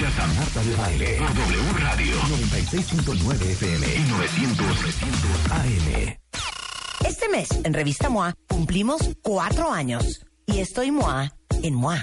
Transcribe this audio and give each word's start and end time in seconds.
Escuchas 0.00 0.18
a 0.18 0.26
Marta 0.28 0.64
de 0.64 0.76
Baile 0.76 1.18
por 1.18 1.34
W 1.34 1.72
Radio 1.78 2.16
96.9 2.22 3.42
FM 3.42 3.86
y 3.96 4.10
900, 4.10 4.66
900 4.66 5.50
AM. 5.50 6.16
Este 7.04 7.28
mes, 7.28 7.48
en 7.64 7.74
Revista 7.74 8.08
MOA, 8.08 8.34
cumplimos 8.48 9.10
cuatro 9.22 9.70
años. 9.70 10.24
Y 10.46 10.60
estoy 10.60 10.90
MOA 10.90 11.34
en 11.62 11.74
MOA. 11.74 12.02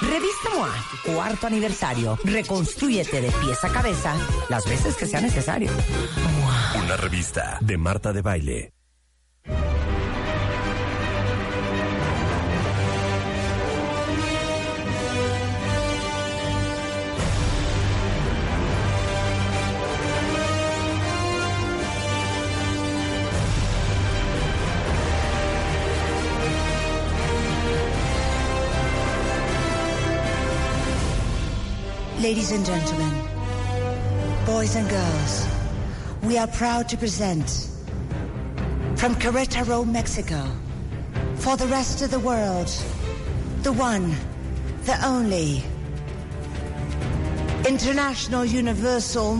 Revista 0.00 0.50
MOA, 0.54 1.14
cuarto 1.14 1.46
aniversario. 1.46 2.18
Reconstrúyete 2.24 3.20
de 3.20 3.30
pies 3.30 3.64
a 3.64 3.68
cabeza 3.68 4.14
las 4.48 4.68
veces 4.68 4.96
que 4.96 5.06
sea 5.06 5.20
necesario. 5.20 5.70
Una 6.82 6.96
revista 6.96 7.58
de 7.60 7.78
Marta 7.78 8.12
de 8.12 8.22
Baile. 8.22 8.75
Ladies 32.20 32.50
and 32.50 32.64
gentlemen, 32.64 33.14
boys 34.46 34.74
and 34.74 34.88
girls, 34.88 35.46
we 36.22 36.38
are 36.38 36.46
proud 36.46 36.88
to 36.88 36.96
present 36.96 37.68
from 38.96 39.14
Querétaro, 39.16 39.86
Mexico, 39.86 40.50
for 41.34 41.58
the 41.58 41.66
rest 41.66 42.00
of 42.00 42.10
the 42.10 42.18
world, 42.18 42.68
the 43.62 43.72
one, 43.72 44.14
the 44.84 44.98
only, 45.04 45.62
international, 47.68 48.46
universal, 48.46 49.38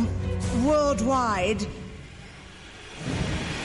worldwide 0.62 1.66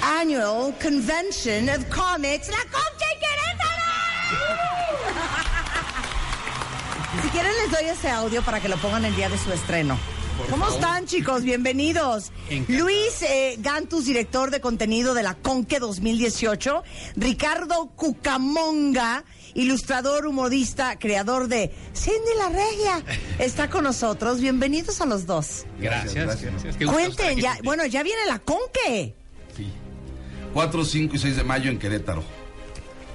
annual 0.04 0.72
convention 0.80 1.68
of 1.68 1.90
comics, 1.90 2.50
La 2.50 2.64
Concha 2.72 2.91
quieren 7.32 7.52
les 7.64 7.72
doy 7.72 7.86
ese 7.86 8.10
audio 8.10 8.42
para 8.42 8.60
que 8.60 8.68
lo 8.68 8.78
pongan 8.78 9.06
el 9.06 9.16
día 9.16 9.30
de 9.30 9.38
su 9.38 9.52
estreno. 9.52 9.98
¿Cómo 10.50 10.68
están 10.68 11.06
chicos? 11.06 11.44
Bienvenidos. 11.44 12.32
Luis 12.68 13.22
eh, 13.22 13.56
Gantus, 13.60 14.06
director 14.06 14.50
de 14.50 14.60
contenido 14.60 15.14
de 15.14 15.24
la 15.24 15.36
Conque 15.36 15.80
2018. 15.80 16.84
Ricardo 17.16 17.92
Cucamonga, 17.96 19.24
ilustrador, 19.54 20.26
humorista, 20.26 20.98
creador 20.98 21.48
de 21.48 21.72
Cindy 21.96 22.32
la 22.38 22.50
Regia, 22.50 23.04
está 23.40 23.70
con 23.70 23.84
nosotros. 23.84 24.42
Bienvenidos 24.42 25.00
a 25.00 25.06
los 25.06 25.26
dos. 25.26 25.66
Gracias. 25.80 26.26
gracias. 26.26 26.78
Cuenten, 26.78 27.40
ya, 27.40 27.58
bueno, 27.64 27.86
ya 27.86 28.02
viene 28.04 28.26
la 28.28 28.40
Conque. 28.40 29.16
Sí. 29.56 29.72
4, 30.54 30.86
5 30.86 31.16
y 31.16 31.20
6 31.20 31.36
de 31.36 31.44
mayo 31.44 31.70
en 31.70 31.78
Querétaro. 31.78 32.41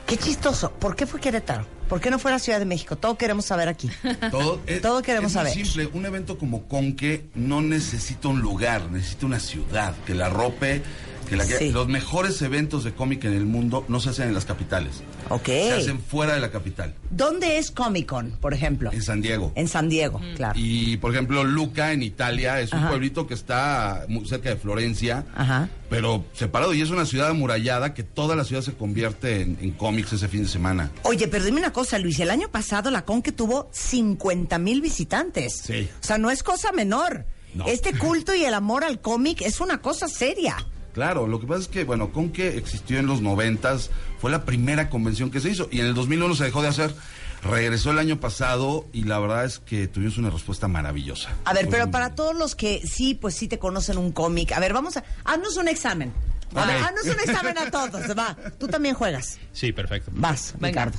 Qué 0.07 0.17
chistoso. 0.17 0.71
¿Por 0.73 0.95
qué 0.95 1.05
fue 1.07 1.21
Querétaro? 1.21 1.67
¿Por 1.89 2.01
qué 2.01 2.11
no 2.11 2.19
fue 2.19 2.31
la 2.31 2.39
Ciudad 2.39 2.59
de 2.61 2.65
México? 2.65 2.97
Todo 2.97 3.17
queremos 3.19 3.45
saber 3.47 3.69
aquí. 3.69 3.91
Todo, 4.31 4.61
es- 4.67 4.81
Todo 4.81 5.03
queremos 5.03 5.31
es 5.31 5.35
saber. 5.35 5.53
simple. 5.53 5.87
Un 5.93 6.07
evento 6.07 6.39
como 6.39 6.67
Conque 6.69 7.27
no 7.35 7.61
necesita 7.61 8.29
un 8.29 8.41
lugar, 8.41 8.91
necesita 8.91 9.27
una 9.27 9.41
ciudad 9.41 9.95
que 10.07 10.15
la 10.15 10.29
rope. 10.29 10.83
Que 11.29 11.37
la 11.37 11.47
que- 11.47 11.59
Sí. 11.59 11.71
Los 11.73 11.89
mejores 11.89 12.41
eventos 12.43 12.85
de 12.85 12.93
cómic 12.93 13.25
en 13.25 13.33
el 13.33 13.47
mundo 13.47 13.85
no 13.89 14.01
se 14.01 14.11
hacen 14.11 14.29
en 14.29 14.35
las 14.35 14.45
capitales. 14.45 15.03
Ok. 15.29 15.47
Se 15.47 15.73
hacen 15.73 16.01
fuera 16.01 16.35
de 16.35 16.41
la 16.41 16.51
capital. 16.51 16.95
¿Dónde 17.11 17.59
es 17.59 17.71
Comic 17.71 18.07
Con, 18.07 18.31
por 18.33 18.55
ejemplo? 18.55 18.91
En 18.93 19.03
San 19.03 19.21
Diego. 19.21 19.53
En 19.55 19.69
San 19.69 19.89
Diego, 19.89 20.21
claro. 20.37 20.55
Y 20.57 20.97
por 20.99 21.13
ejemplo, 21.13 21.43
Luca 21.45 21.93
en 21.93 22.03
Italia 22.03 22.61
es 22.61 22.73
un 22.73 22.79
Ajá. 22.81 22.89
pueblito 22.91 23.27
que 23.27 23.35
está 23.35 24.05
muy 24.09 24.27
cerca 24.27 24.51
de 24.51 24.57
Florencia, 24.57 25.25
Ajá. 25.35 25.69
pero 25.91 26.25
separado 26.33 26.75
y 26.75 26.81
es 26.83 26.91
una 26.91 27.07
ciudad 27.07 27.29
amurallada 27.31 27.95
que 27.95 28.03
toda 28.03 28.37
la 28.37 28.45
ciudad 28.45 28.63
se 28.63 28.75
convierte 28.75 29.41
en, 29.43 29.59
en 29.61 29.73
cómics 29.73 30.13
ese 30.13 30.29
fin 30.29 30.43
de 30.45 30.49
semana. 30.49 30.91
Oye, 31.03 31.27
pero 31.29 31.45
dime 31.45 31.59
una 31.59 31.73
cosa, 31.73 31.99
Luis. 31.99 32.21
El 32.21 32.31
año 32.31 32.49
pasado 32.51 32.91
la 32.91 33.05
Conque 33.05 33.33
tuvo 33.33 33.69
50 33.73 34.59
mil 34.59 34.81
visitantes. 34.81 35.63
Sí. 35.65 35.89
O 36.01 36.05
sea, 36.05 36.19
no 36.19 36.31
es 36.31 36.43
cosa 36.43 36.73
menor. 36.73 37.25
No. 37.55 37.67
Este 37.67 37.97
culto 37.97 38.35
y 38.35 38.45
el 38.45 38.53
amor 38.53 38.85
al 38.85 39.01
cómic 39.01 39.41
es 39.41 39.61
una 39.61 39.79
cosa 39.81 40.09
seria. 40.09 40.57
Claro, 40.97 41.27
lo 41.27 41.39
que 41.39 41.47
pasa 41.47 41.61
es 41.61 41.69
que, 41.69 41.85
bueno, 41.85 42.11
Conque 42.11 42.57
existió 42.57 42.99
en 42.99 43.07
los 43.07 43.21
noventas, 43.21 43.91
fue 44.19 44.31
la 44.31 44.47
primera 44.47 44.89
convención 44.89 45.31
que 45.31 45.41
se 45.41 45.51
hizo 45.51 45.69
y 45.71 45.81
en 45.81 45.85
el 45.89 45.95
2001 45.95 46.35
se 46.37 46.45
dejó 46.45 46.63
de 46.63 46.69
hacer. 46.69 46.95
Regresó 47.43 47.91
el 47.91 47.99
año 47.99 48.19
pasado 48.19 48.87
y 48.95 49.05
la 49.05 49.19
verdad 49.19 49.45
es 49.45 49.59
que 49.59 49.89
tuvimos 49.89 50.17
una 50.17 50.31
respuesta 50.31 50.69
maravillosa. 50.69 51.29
A 51.45 51.53
ver, 51.53 51.69
pero 51.69 51.91
para 51.91 52.15
todos 52.15 52.35
los 52.35 52.55
que 52.55 52.81
sí, 52.87 53.13
pues 53.13 53.35
sí 53.35 53.47
te 53.47 53.59
conocen 53.59 53.99
un 53.99 54.11
cómic. 54.11 54.53
A 54.53 54.59
ver, 54.59 54.73
vamos 54.73 54.97
a... 54.97 55.05
Haznos 55.25 55.59
un 55.59 55.69
examen. 55.69 56.15
Haznos 56.55 57.05
un 57.15 57.21
examen 57.21 57.59
a 57.59 57.71
todos. 57.71 58.19
Va, 58.19 58.35
tú 58.59 58.67
también 58.67 58.95
juegas. 58.95 59.39
Sí, 59.53 59.73
perfecto. 59.73 60.11
Vas, 60.15 60.55
Ricardo. 60.59 60.99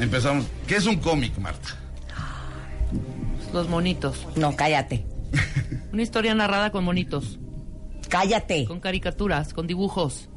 Empezamos. 0.00 0.46
¿Qué 0.66 0.74
es 0.74 0.86
un 0.86 0.96
cómic, 0.96 1.38
Marta? 1.38 1.76
Los 3.52 3.68
monitos. 3.68 4.26
No, 4.34 4.56
cállate. 4.56 5.06
Una 5.92 6.02
historia 6.02 6.34
narrada 6.34 6.72
con 6.72 6.82
monitos, 6.82 7.38
Cállate. 8.08 8.64
con 8.66 8.80
caricaturas, 8.80 9.52
con 9.52 9.66
dibujos. 9.66 10.28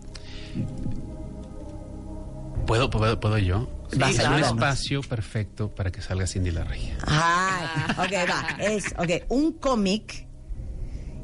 ¿Puedo, 2.65 2.89
puedo, 2.89 3.19
puedo 3.19 3.37
yo? 3.37 3.67
Vas, 3.97 4.11
es 4.11 4.19
un 4.19 4.33
ayúdanos. 4.33 4.47
espacio 4.49 5.01
perfecto 5.01 5.73
para 5.73 5.91
que 5.91 6.01
salga 6.01 6.27
Cindy 6.27 6.51
la 6.51 6.63
Regia. 6.63 6.97
Ay, 7.07 7.65
ok, 7.97 8.29
va. 8.29 8.63
Es, 8.63 8.85
ok, 8.97 9.25
un 9.29 9.53
cómic 9.53 10.27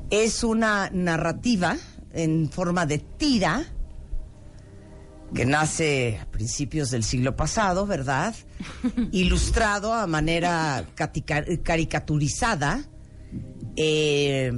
es 0.09 0.44
una 0.44 0.89
narrativa 0.91 1.78
en 2.13 2.50
forma 2.50 2.85
de 2.85 3.00
tira 3.00 3.63
que 5.34 5.45
nace 5.45 6.19
a 6.22 6.25
principios 6.31 6.91
del 6.91 7.03
siglo 7.03 7.35
pasado, 7.35 7.85
¿verdad? 7.85 8.34
Ilustrado 9.11 9.94
a 9.94 10.07
manera 10.07 10.85
caricaturizada, 11.63 12.84
eh, 13.75 14.51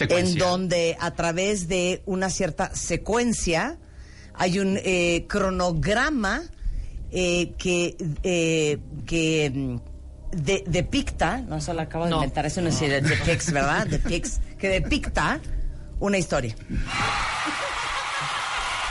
en 0.00 0.34
donde 0.38 0.96
a 1.00 1.10
través 1.12 1.68
de 1.68 2.02
una 2.06 2.30
cierta 2.30 2.74
secuencia 2.74 3.78
hay 4.34 4.58
un 4.58 4.78
eh, 4.82 5.26
cronograma 5.28 6.42
eh, 7.10 7.52
que, 7.58 7.96
eh, 8.22 8.78
que 9.06 9.50
mm, 9.54 9.76
de- 10.36 10.64
depicta, 10.66 11.38
no 11.42 11.60
se 11.60 11.74
lo 11.74 11.82
acabo 11.82 12.04
de 12.04 12.10
No. 12.10 12.16
inventar, 12.16 12.46
eso 12.46 12.60
no 12.62 12.68
es 12.68 12.80
decir 12.80 13.02
depicts, 13.02 13.52
¿verdad? 13.52 13.86
Depicts, 13.86 14.40
que 14.58 14.68
depicta 14.68 15.38
una 16.00 16.16
historia. 16.18 16.54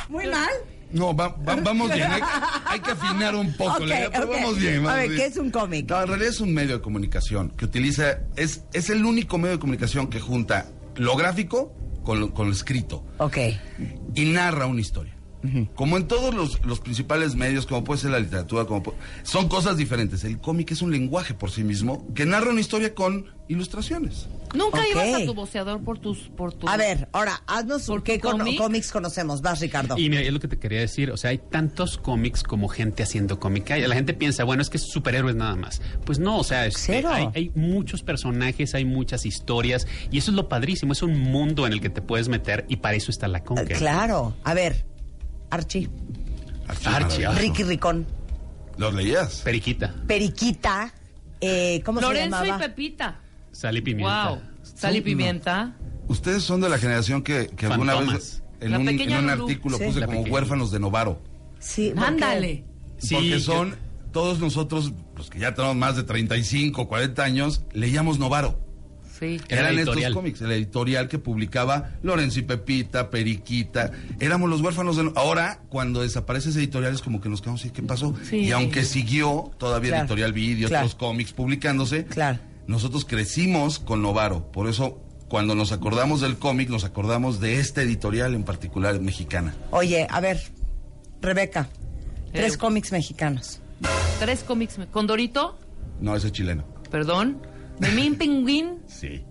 Muy 0.09 0.28
mal. 0.28 0.50
No, 0.91 1.16
va- 1.16 1.29
va- 1.29 1.56
vamos 1.56 1.94
bien. 1.94 2.12
Hay, 2.12 2.22
hay 2.66 2.79
que 2.81 2.91
afinar 2.91 3.33
un 3.33 3.53
poco. 3.56 3.75
Ok, 3.75 3.79
la 3.81 3.95
idea, 3.97 4.12
pero 4.12 4.28
vamos 4.28 4.57
bien. 4.59 4.85
A 4.85 4.95
ver, 4.95 5.07
bien. 5.09 5.22
¿qué 5.22 5.25
es 5.28 5.38
un 5.38 5.50
cómic? 5.50 5.89
No, 5.89 6.01
en 6.01 6.07
realidad 6.09 6.29
es 6.29 6.41
un 6.41 6.53
medio 6.53 6.75
de 6.78 6.81
comunicación 6.81 7.50
que 7.51 7.63
utiliza. 7.66 8.19
Es, 8.35 8.63
es 8.73 8.89
el 8.89 9.06
único 9.06 9.38
medio 9.38 9.53
de 9.56 9.59
comunicación 9.59 10.07
que 10.09 10.19
junta 10.19 10.66
lo 10.96 11.16
gráfico 11.16 11.74
con 12.03 12.19
lo, 12.19 12.34
con 12.34 12.47
lo 12.47 12.53
escrito 12.53 13.03
Ok. 13.18 13.38
y 14.15 14.25
narra 14.25 14.65
una 14.65 14.81
historia. 14.81 15.15
Como 15.75 15.97
en 15.97 16.07
todos 16.07 16.33
los, 16.33 16.63
los 16.65 16.79
principales 16.79 17.35
medios, 17.35 17.65
como 17.65 17.83
puede 17.83 18.01
ser 18.01 18.11
la 18.11 18.19
literatura, 18.19 18.65
como 18.65 18.93
son 19.23 19.47
cosas 19.47 19.77
diferentes. 19.77 20.23
El 20.23 20.39
cómic 20.39 20.71
es 20.71 20.81
un 20.81 20.91
lenguaje 20.91 21.33
por 21.33 21.51
sí 21.51 21.63
mismo 21.63 22.05
que 22.13 22.25
narra 22.25 22.51
una 22.51 22.61
historia 22.61 22.93
con 22.93 23.25
ilustraciones. 23.47 24.27
Nunca 24.53 24.88
ibas 24.88 25.21
a 25.21 25.25
tu 25.25 25.33
voceador 25.33 25.81
por 25.83 25.99
tus... 25.99 26.29
Por 26.29 26.53
tus 26.53 26.69
A 26.69 26.77
ver, 26.77 27.07
ahora, 27.11 27.41
haznos 27.47 27.83
¿Por 27.83 28.03
qué 28.03 28.17
tu 28.17 28.29
cómic? 28.29 28.57
cómics 28.57 28.91
conocemos. 28.91 29.41
Vas, 29.41 29.59
Ricardo. 29.59 29.97
Y 29.97 30.09
mira, 30.09 30.21
es 30.21 30.31
lo 30.31 30.39
que 30.39 30.47
te 30.47 30.57
quería 30.57 30.79
decir, 30.79 31.11
o 31.11 31.17
sea, 31.17 31.31
hay 31.31 31.38
tantos 31.38 31.97
cómics 31.97 32.43
como 32.43 32.67
gente 32.67 33.03
haciendo 33.03 33.39
cómic. 33.39 33.69
La 33.69 33.95
gente 33.95 34.13
piensa, 34.13 34.43
bueno, 34.43 34.61
es 34.61 34.69
que 34.69 34.77
es 34.77 34.83
superhéroes 34.83 35.35
nada 35.35 35.55
más. 35.55 35.81
Pues 36.05 36.19
no, 36.19 36.38
o 36.38 36.43
sea, 36.43 36.65
este, 36.65 36.79
Cero. 36.79 37.09
hay, 37.11 37.29
hay 37.33 37.51
muchos 37.55 38.03
personajes, 38.03 38.75
hay 38.75 38.85
muchas 38.85 39.25
historias, 39.25 39.88
y 40.11 40.17
eso 40.17 40.31
es 40.31 40.35
lo 40.35 40.49
padrísimo, 40.49 40.93
es 40.93 41.01
un 41.01 41.17
mundo 41.19 41.65
en 41.65 41.73
el 41.73 41.81
que 41.81 41.89
te 41.89 42.01
puedes 42.01 42.27
meter, 42.27 42.65
y 42.67 42.77
para 42.77 42.95
eso 42.95 43.11
está 43.11 43.27
la 43.27 43.43
conca. 43.43 43.75
Claro. 43.75 44.33
A 44.43 44.53
ver, 44.53 44.85
Archie. 45.51 45.89
Archie, 46.68 47.25
Archie. 47.25 47.27
Ricky 47.42 47.63
Ricón. 47.63 48.06
¿Los 48.77 48.94
leías? 48.94 49.42
Periquita, 49.44 49.94
Periquita. 50.07 50.94
Eh, 51.39 51.81
¿Cómo 51.86 52.01
Lorenzo 52.01 52.38
se 52.39 52.44
y 52.44 52.48
llamaba? 52.48 52.65
Pepita. 52.68 53.19
sal 53.51 53.77
y 53.77 53.81
pimienta. 53.81 54.30
Wow. 54.30 54.42
Sal 54.63 54.95
y 54.95 55.01
pimienta. 55.01 55.75
Ustedes 56.07 56.44
son 56.44 56.62
de 56.62 56.69
la 56.69 56.77
generación 56.77 57.21
que, 57.24 57.48
que 57.48 57.65
alguna 57.65 57.95
vez 57.95 58.44
en 58.59 58.71
La 58.71 58.80
un, 58.80 58.88
en 58.89 59.30
artículo 59.30 59.77
Sí. 59.77 59.86
puse 59.86 60.00
La 60.00 60.06
como 60.06 60.19
pequeña 60.19 60.33
huérfanos 60.36 60.71
de 60.71 60.80
Novaro. 60.80 61.21
Sí. 61.59 61.94
Ándale. 61.98 62.63
Sí, 62.98 63.15
porque 63.15 63.30
yo- 63.31 63.39
son, 63.39 63.75
todos 64.12 64.39
nosotros, 64.39 64.94
los 65.15 65.30
que 65.30 65.39
ya 65.39 65.53
tenemos 65.53 65.75
más 65.75 65.95
de 65.95 66.03
35, 66.03 66.88
40 66.88 67.24
años, 67.24 67.63
leíamos 67.74 68.19
Novaro. 68.19 68.59
Sí. 69.21 69.39
Eran 69.50 69.68
estos 69.77 69.79
editorial. 69.95 70.13
cómics, 70.15 70.41
el 70.41 70.51
editorial 70.51 71.07
que 71.07 71.19
publicaba 71.19 71.91
Lorenzo 72.01 72.39
y 72.39 72.41
Pepita, 72.41 73.09
Periquita. 73.12 73.91
Éramos 74.19 74.50
los 74.50 74.62
huérfanos 74.62 74.97
de... 74.97 75.12
Ahora, 75.15 75.62
cuando 75.69 76.01
desaparece 76.01 76.50
ese 76.50 76.57
editorial, 76.59 76.94
es 76.95 77.01
como 77.03 77.21
que 77.21 77.29
nos 77.29 77.39
quedamos, 77.39 77.63
¿y 77.65 77.69
qué 77.69 77.83
pasó? 77.83 78.15
Sí. 78.27 78.38
Y 78.38 78.51
aunque 78.51 78.83
siguió 78.83 79.51
todavía 79.59 79.91
Claro, 79.91 80.03
Editorial 80.06 80.33
Video, 80.33 80.68
claro. 80.69 80.88
otros 80.88 80.95
cómics 81.00 81.33
publicándose, 81.33 82.06
Claro. 82.06 82.39
nosotros 82.65 83.06
crecimos 83.06 83.77
con 83.77 84.01
Novaro. 84.01 84.51
Por 84.51 84.68
eso, 84.68 85.00
cuando 85.29 85.53
nos 85.53 85.71
acordamos 85.71 86.19
del 86.21 86.38
cómic, 86.39 86.69
nos 86.69 86.83
acordamos 86.83 87.39
de 87.39 87.59
esta 87.59 87.83
editorial 87.83 88.33
en 88.33 88.44
particular 88.44 89.00
mexicana. 89.00 89.53
Oye, 89.69 90.07
a 90.09 90.19
ver, 90.19 90.41
Rebeca, 91.21 91.69
tres 92.33 92.56
Eh. 92.56 92.57
cómics 92.57 92.91
mexicanos. 92.91 93.59
Tres 94.19 94.44
cómics. 94.44 94.79
me- 94.79 94.88
Condorito, 94.88 95.59
No, 96.00 96.15
ese 96.15 96.27
es 96.27 96.33
chileno. 96.33 96.63
perdón. 96.89 97.38
Memín 97.81 98.16
Pingüín. 98.16 98.80
Sí. 98.88 99.24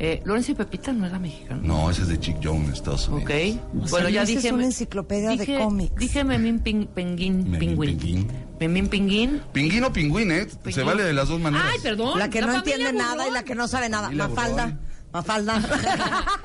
Eh, 0.00 0.22
Lorenzo 0.24 0.52
y 0.52 0.54
Pepita 0.54 0.92
no 0.92 1.06
era 1.06 1.18
mexicano. 1.18 1.60
No, 1.64 1.90
ese 1.90 2.02
es 2.02 2.08
de 2.08 2.20
Chick 2.20 2.36
Jones, 2.42 2.70
Estados 2.74 3.08
Unidos. 3.08 3.24
Ok. 3.30 3.90
Bueno, 3.90 4.08
ya 4.08 4.22
Luis 4.22 4.36
es 4.36 4.42
dije. 4.42 4.54
una 4.54 4.64
enciclopedia 4.64 5.30
de 5.30 5.36
dije- 5.38 5.58
cómics. 5.58 5.94
Dije 5.96 6.22
Memín 6.24 6.60
Ping, 6.60 6.86
Penguín. 6.86 7.50
Memín 7.50 7.58
Pingüín. 7.58 7.98
Pingüín. 7.98 8.28
Memín 8.60 8.88
Pingüín. 8.88 9.40
Pingüín 9.52 9.84
o 9.84 9.92
pingüín, 9.92 10.30
¿eh? 10.30 10.46
Se 10.70 10.82
vale 10.84 11.02
de 11.02 11.12
las 11.12 11.28
dos 11.28 11.40
maneras. 11.40 11.66
Ay, 11.72 11.78
perdón. 11.82 12.16
La 12.18 12.30
que 12.30 12.40
no 12.40 12.54
entiende 12.54 12.92
nada 12.92 13.26
y 13.28 13.32
la 13.32 13.42
que 13.42 13.54
no 13.56 13.66
sabe 13.66 13.88
nada. 13.88 14.04
Familia 14.06 14.28
Mafalda. 14.28 14.64
Burrón. 14.66 14.80
Mafalda. 15.12 15.62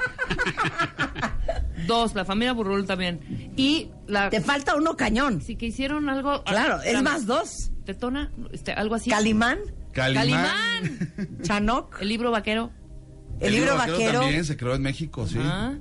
Dos, 1.87 2.15
la 2.15 2.23
familia 2.23 2.53
Burrul 2.53 2.85
también. 2.85 3.51
Y 3.57 3.89
la. 4.07 4.29
Te 4.29 4.39
falta 4.41 4.75
uno 4.75 4.95
cañón. 4.95 5.41
Sí, 5.41 5.55
que 5.57 5.65
hicieron 5.67 6.07
algo. 6.09 6.43
Claro, 6.43 6.81
es 6.81 7.01
más 7.03 7.25
dos. 7.25 7.71
Tetona, 7.85 8.31
este, 8.53 8.71
algo 8.71 8.95
así. 8.95 9.09
Calimán, 9.09 9.59
Calimán. 9.93 10.45
Calimán. 10.45 11.41
Chanoc, 11.43 12.01
El 12.01 12.09
libro 12.09 12.31
vaquero. 12.31 12.71
el, 13.39 13.53
libro 13.53 13.75
vaquero. 13.77 14.21
también 14.21 14.45
se 14.45 14.57
creó 14.57 14.75
en 14.75 14.81
México, 14.81 15.27
sí. 15.27 15.37
Ah. 15.39 15.75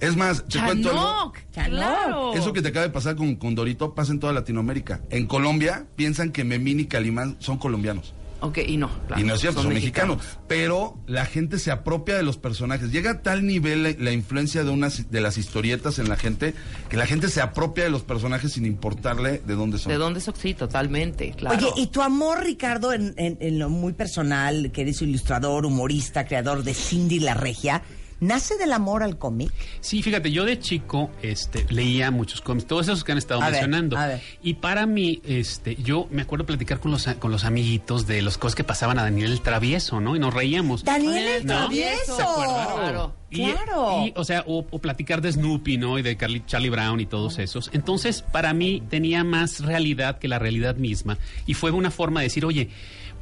Es 0.00 0.16
más, 0.16 0.44
te 0.46 0.60
cuento 0.60 0.90
algo. 0.90 1.02
Chanoc. 1.02 1.38
Chanoc. 1.52 1.70
Claro. 1.70 2.34
Eso 2.34 2.52
que 2.52 2.62
te 2.62 2.68
acaba 2.68 2.86
de 2.86 2.92
pasar 2.92 3.16
con, 3.16 3.36
con 3.36 3.54
Dorito 3.54 3.94
pasa 3.94 4.12
en 4.12 4.20
toda 4.20 4.32
Latinoamérica. 4.32 5.00
En 5.10 5.26
Colombia 5.26 5.86
piensan 5.96 6.30
que 6.30 6.44
Memín 6.44 6.80
y 6.80 6.86
Calimán 6.86 7.36
son 7.40 7.58
colombianos. 7.58 8.14
Ok, 8.40 8.58
y 8.66 8.76
no. 8.76 8.88
claro, 9.06 9.20
y 9.20 9.24
no 9.24 9.34
es 9.34 9.40
cierto, 9.40 9.62
son, 9.62 9.72
mexicanos. 9.74 10.18
Pero 10.46 10.96
la 11.06 11.26
gente 11.26 11.58
se 11.58 11.70
apropia 11.72 12.16
de 12.16 12.22
los 12.22 12.36
personajes. 12.38 12.92
Llega 12.92 13.10
a 13.10 13.22
tal 13.22 13.44
nivel 13.46 13.82
la, 13.82 13.90
la 13.98 14.12
influencia 14.12 14.62
de 14.62 14.70
unas 14.70 15.10
de 15.10 15.20
las 15.20 15.38
historietas 15.38 15.98
en 15.98 16.08
la 16.08 16.16
gente 16.16 16.54
que 16.88 16.96
la 16.96 17.06
gente 17.06 17.28
se 17.28 17.40
apropia 17.40 17.82
de 17.84 17.90
los 17.90 18.02
personajes 18.04 18.52
sin 18.52 18.64
importarle 18.64 19.42
de 19.44 19.54
dónde 19.54 19.78
son. 19.78 19.90
¿De 19.92 19.98
dónde 19.98 20.20
son? 20.20 20.34
Sí, 20.36 20.54
totalmente, 20.54 21.32
claro. 21.32 21.56
Oye, 21.58 21.68
y 21.82 21.88
tu 21.88 22.00
amor, 22.00 22.44
Ricardo, 22.44 22.92
en, 22.92 23.12
en- 23.16 23.38
en 23.40 23.58
lo 23.58 23.68
muy 23.70 23.92
personal, 23.92 24.70
que 24.72 24.82
eres 24.82 25.02
ilustrador, 25.02 25.66
humorista, 25.66 26.24
creador 26.24 26.62
de 26.62 26.74
Cindy 26.74 27.18
la 27.18 27.34
Regia, 27.34 27.82
¿nace 28.20 28.56
del 28.56 28.72
amor 28.72 29.02
al 29.02 29.18
cómic? 29.18 29.50
Sí, 29.80 30.02
fíjate, 30.02 30.30
yo 30.32 30.44
de 30.44 30.58
chico 30.58 31.10
este, 31.22 31.66
leía 31.70 32.10
muchos 32.10 32.40
cómics, 32.40 32.66
todos 32.66 32.86
esos 32.86 33.04
que 33.04 33.12
han 33.12 33.18
estado 33.18 33.40
A 33.42 33.46
ver, 33.46 33.52
mencionando. 33.52 33.96
a 33.96 34.06
ver. 34.06 34.22
Y 34.42 34.54
para 34.54 34.86
mí, 34.86 35.20
este, 35.24 35.76
yo 35.76 36.08
me 36.10 36.22
acuerdo 36.22 36.46
platicar 36.46 36.80
con 36.80 36.90
los, 36.90 37.06
con 37.18 37.30
los 37.30 37.44
amiguitos 37.44 38.06
de 38.06 38.22
las 38.22 38.38
cosas 38.38 38.54
que 38.54 38.64
pasaban 38.64 38.98
a 38.98 39.02
Daniel 39.02 39.32
el 39.32 39.40
Travieso, 39.40 40.00
¿no? 40.00 40.16
Y 40.16 40.18
nos 40.18 40.34
reíamos. 40.34 40.84
Daniel 40.84 41.26
el 41.26 41.46
¿No? 41.46 41.54
Travieso. 41.66 42.16
¿Se 42.16 42.22
acuerdan? 42.22 42.66
Claro. 42.78 43.14
Y- 43.30 43.52
Claro. 43.52 44.04
Y, 44.06 44.12
o 44.16 44.24
sea, 44.24 44.42
o, 44.46 44.66
o 44.70 44.78
platicar 44.78 45.20
de 45.20 45.30
Snoopy, 45.32 45.76
¿no? 45.76 45.98
Y 45.98 46.02
de 46.02 46.16
Carly- 46.16 46.44
Charlie 46.46 46.70
Brown 46.70 46.98
y 47.00 47.06
todos 47.06 47.38
esos. 47.38 47.70
Entonces, 47.74 48.22
para 48.22 48.54
mí 48.54 48.82
tenía 48.88 49.22
más 49.22 49.60
realidad 49.60 50.18
que 50.18 50.28
la 50.28 50.38
realidad 50.38 50.76
misma. 50.76 51.18
Y 51.46 51.54
fue 51.54 51.70
una 51.70 51.90
forma 51.90 52.20
de 52.20 52.24
decir, 52.26 52.44
oye, 52.46 52.70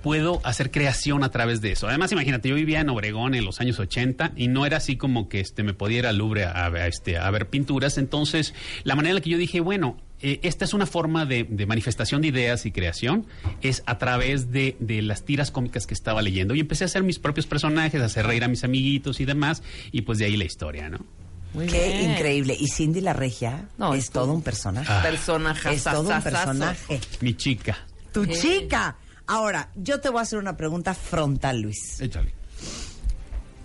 puedo 0.03 0.41
hacer 0.45 0.71
creación 0.71 1.25
a 1.25 1.31
través 1.31 1.61
de 1.61 1.73
eso. 1.73 1.89
Además, 1.89 2.13
imagínate, 2.13 2.49
yo 2.49 2.55
vivía 2.55 2.81
en 2.81 2.89
Obregón 2.91 3.35
en 3.35 3.45
los 3.45 3.61
años 3.61 3.81
80 3.81 4.33
y 4.37 4.47
no 4.47 4.65
era 4.65 4.79
así 4.87 4.97
como 4.97 5.29
que 5.29 5.41
este, 5.41 5.65
me 5.65 5.75
podía 5.75 5.99
ir 5.99 6.07
al 6.07 6.19
Louvre 6.19 6.45
a, 6.45 6.67
a, 6.67 6.87
este, 6.87 7.19
a 7.19 7.29
ver 7.31 7.49
pinturas. 7.51 7.99
Entonces, 7.99 8.55
la 8.85 8.95
manera 8.95 9.11
en 9.11 9.15
la 9.17 9.21
que 9.21 9.31
yo 9.31 9.39
dije, 9.39 9.59
bueno, 9.61 9.97
eh, 10.23 10.39
esta 10.45 10.65
es 10.65 10.75
una 10.75 10.87
forma 10.87 11.27
de, 11.27 11.45
de 11.45 11.67
manifestación 11.67 12.23
de 12.23 12.29
ideas 12.29 12.65
y 12.67 12.71
creación, 12.73 13.27
es 13.63 13.83
a 13.87 13.99
través 13.99 14.53
de, 14.53 14.77
de 14.79 15.03
las 15.03 15.25
tiras 15.25 15.51
cómicas 15.51 15.87
que 15.87 15.95
estaba 15.95 16.23
leyendo. 16.23 16.55
Y 16.55 16.61
empecé 16.61 16.85
a 16.85 16.87
hacer 16.87 17.03
mis 17.03 17.19
propios 17.19 17.47
personajes, 17.47 18.01
a 18.01 18.05
hacer 18.05 18.27
reír 18.27 18.45
a 18.45 18.49
mis 18.49 18.63
amiguitos 18.63 19.19
y 19.21 19.25
demás, 19.25 19.63
y 19.91 20.03
pues 20.03 20.19
de 20.19 20.27
ahí 20.27 20.37
la 20.37 20.45
historia, 20.45 20.89
¿no? 20.89 21.05
Muy 21.53 21.67
Qué 21.67 21.89
bien. 21.89 22.11
increíble. 22.13 22.57
Y 22.59 22.69
Cindy 22.69 23.01
la 23.01 23.13
Regia 23.13 23.69
No, 23.79 23.95
es 23.95 24.05
es 24.05 24.11
todo 24.11 24.25
todo. 24.27 24.35
un 24.35 24.43
personaje. 24.43 24.89
Ah. 24.93 25.01
Personaje. 25.03 25.73
es 25.75 25.83
todo 25.85 26.03
un 26.15 26.23
personaje. 26.23 27.01
Mi 27.21 27.35
chica. 27.35 27.77
Tu 28.13 28.23
Eh. 28.25 28.29
chica. 28.29 28.97
Ahora, 29.27 29.71
yo 29.75 30.01
te 30.01 30.09
voy 30.11 30.21
a 30.21 30.23
hacer 30.23 30.39
una 30.39 30.57
pregunta 30.57 30.95
frontal, 30.95 31.61
Luis. 31.63 32.01
Échale. 32.01 32.33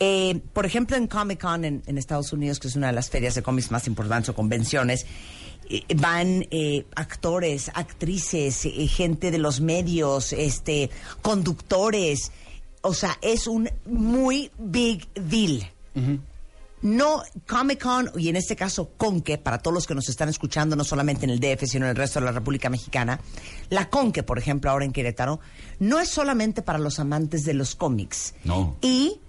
Eh, 0.03 0.41
por 0.53 0.65
ejemplo, 0.65 0.97
en 0.97 1.05
Comic 1.05 1.39
Con 1.39 1.63
en, 1.63 1.83
en 1.85 1.97
Estados 1.99 2.33
Unidos, 2.33 2.59
que 2.59 2.67
es 2.67 2.75
una 2.75 2.87
de 2.87 2.93
las 2.93 3.11
ferias 3.11 3.35
de 3.35 3.43
cómics 3.43 3.69
más 3.69 3.85
importantes 3.85 4.29
o 4.29 4.33
convenciones, 4.33 5.05
eh, 5.69 5.83
van 5.95 6.47
eh, 6.49 6.87
actores, 6.95 7.69
actrices, 7.75 8.65
eh, 8.65 8.87
gente 8.87 9.29
de 9.29 9.37
los 9.37 9.61
medios, 9.61 10.33
este, 10.33 10.89
conductores. 11.21 12.31
O 12.81 12.95
sea, 12.95 13.15
es 13.21 13.45
un 13.45 13.69
muy 13.85 14.49
big 14.57 15.07
deal. 15.13 15.71
No 16.81 17.21
Comic 17.47 17.83
Con, 17.83 18.09
y 18.17 18.29
en 18.29 18.37
este 18.37 18.55
caso 18.55 18.89
Conque, 18.97 19.37
para 19.37 19.59
todos 19.59 19.75
los 19.75 19.85
que 19.85 19.93
nos 19.93 20.09
están 20.09 20.29
escuchando, 20.29 20.75
no 20.75 20.83
solamente 20.83 21.25
en 21.25 21.29
el 21.29 21.39
DF, 21.39 21.63
sino 21.67 21.85
en 21.85 21.91
el 21.91 21.95
resto 21.95 22.19
de 22.19 22.25
la 22.25 22.31
República 22.31 22.71
Mexicana, 22.71 23.21
la 23.69 23.87
Conque, 23.87 24.23
por 24.23 24.39
ejemplo, 24.39 24.71
ahora 24.71 24.85
en 24.85 24.91
Querétaro, 24.91 25.39
no 25.77 25.99
es 25.99 26.09
solamente 26.09 26.63
para 26.63 26.79
los 26.79 26.97
amantes 26.97 27.43
de 27.43 27.53
los 27.53 27.75
cómics. 27.75 28.33
No. 28.45 28.77
¿Y 28.81 29.19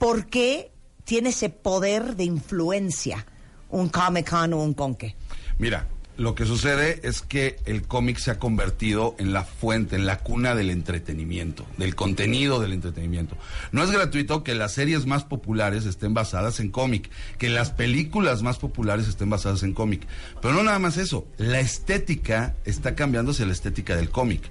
por 0.00 0.26
qué 0.26 0.72
tiene 1.04 1.28
ese 1.28 1.50
poder 1.50 2.16
de 2.16 2.24
influencia 2.24 3.26
un 3.68 3.90
Comic 3.90 4.30
Con 4.30 4.54
o 4.54 4.62
un 4.62 4.74
Conque? 4.74 5.14
Mira, 5.58 5.86
lo 6.16 6.34
que 6.34 6.46
sucede 6.46 7.00
es 7.02 7.20
que 7.20 7.56
el 7.66 7.86
cómic 7.86 8.16
se 8.16 8.30
ha 8.30 8.38
convertido 8.38 9.14
en 9.18 9.34
la 9.34 9.44
fuente, 9.44 9.96
en 9.96 10.06
la 10.06 10.18
cuna 10.18 10.54
del 10.54 10.70
entretenimiento, 10.70 11.66
del 11.76 11.94
contenido 11.94 12.60
del 12.60 12.72
entretenimiento. 12.72 13.36
No 13.72 13.84
es 13.84 13.90
gratuito 13.90 14.42
que 14.42 14.54
las 14.54 14.72
series 14.72 15.04
más 15.04 15.24
populares 15.24 15.84
estén 15.84 16.14
basadas 16.14 16.60
en 16.60 16.70
cómic, 16.70 17.10
que 17.38 17.50
las 17.50 17.70
películas 17.70 18.42
más 18.42 18.56
populares 18.56 19.06
estén 19.06 19.28
basadas 19.28 19.62
en 19.62 19.74
cómic. 19.74 20.06
Pero 20.40 20.54
no 20.54 20.62
nada 20.62 20.78
más 20.78 20.96
eso, 20.96 21.26
la 21.36 21.60
estética 21.60 22.56
está 22.64 22.94
cambiando 22.94 23.32
hacia 23.32 23.46
la 23.46 23.52
estética 23.52 23.96
del 23.96 24.08
cómic. 24.08 24.50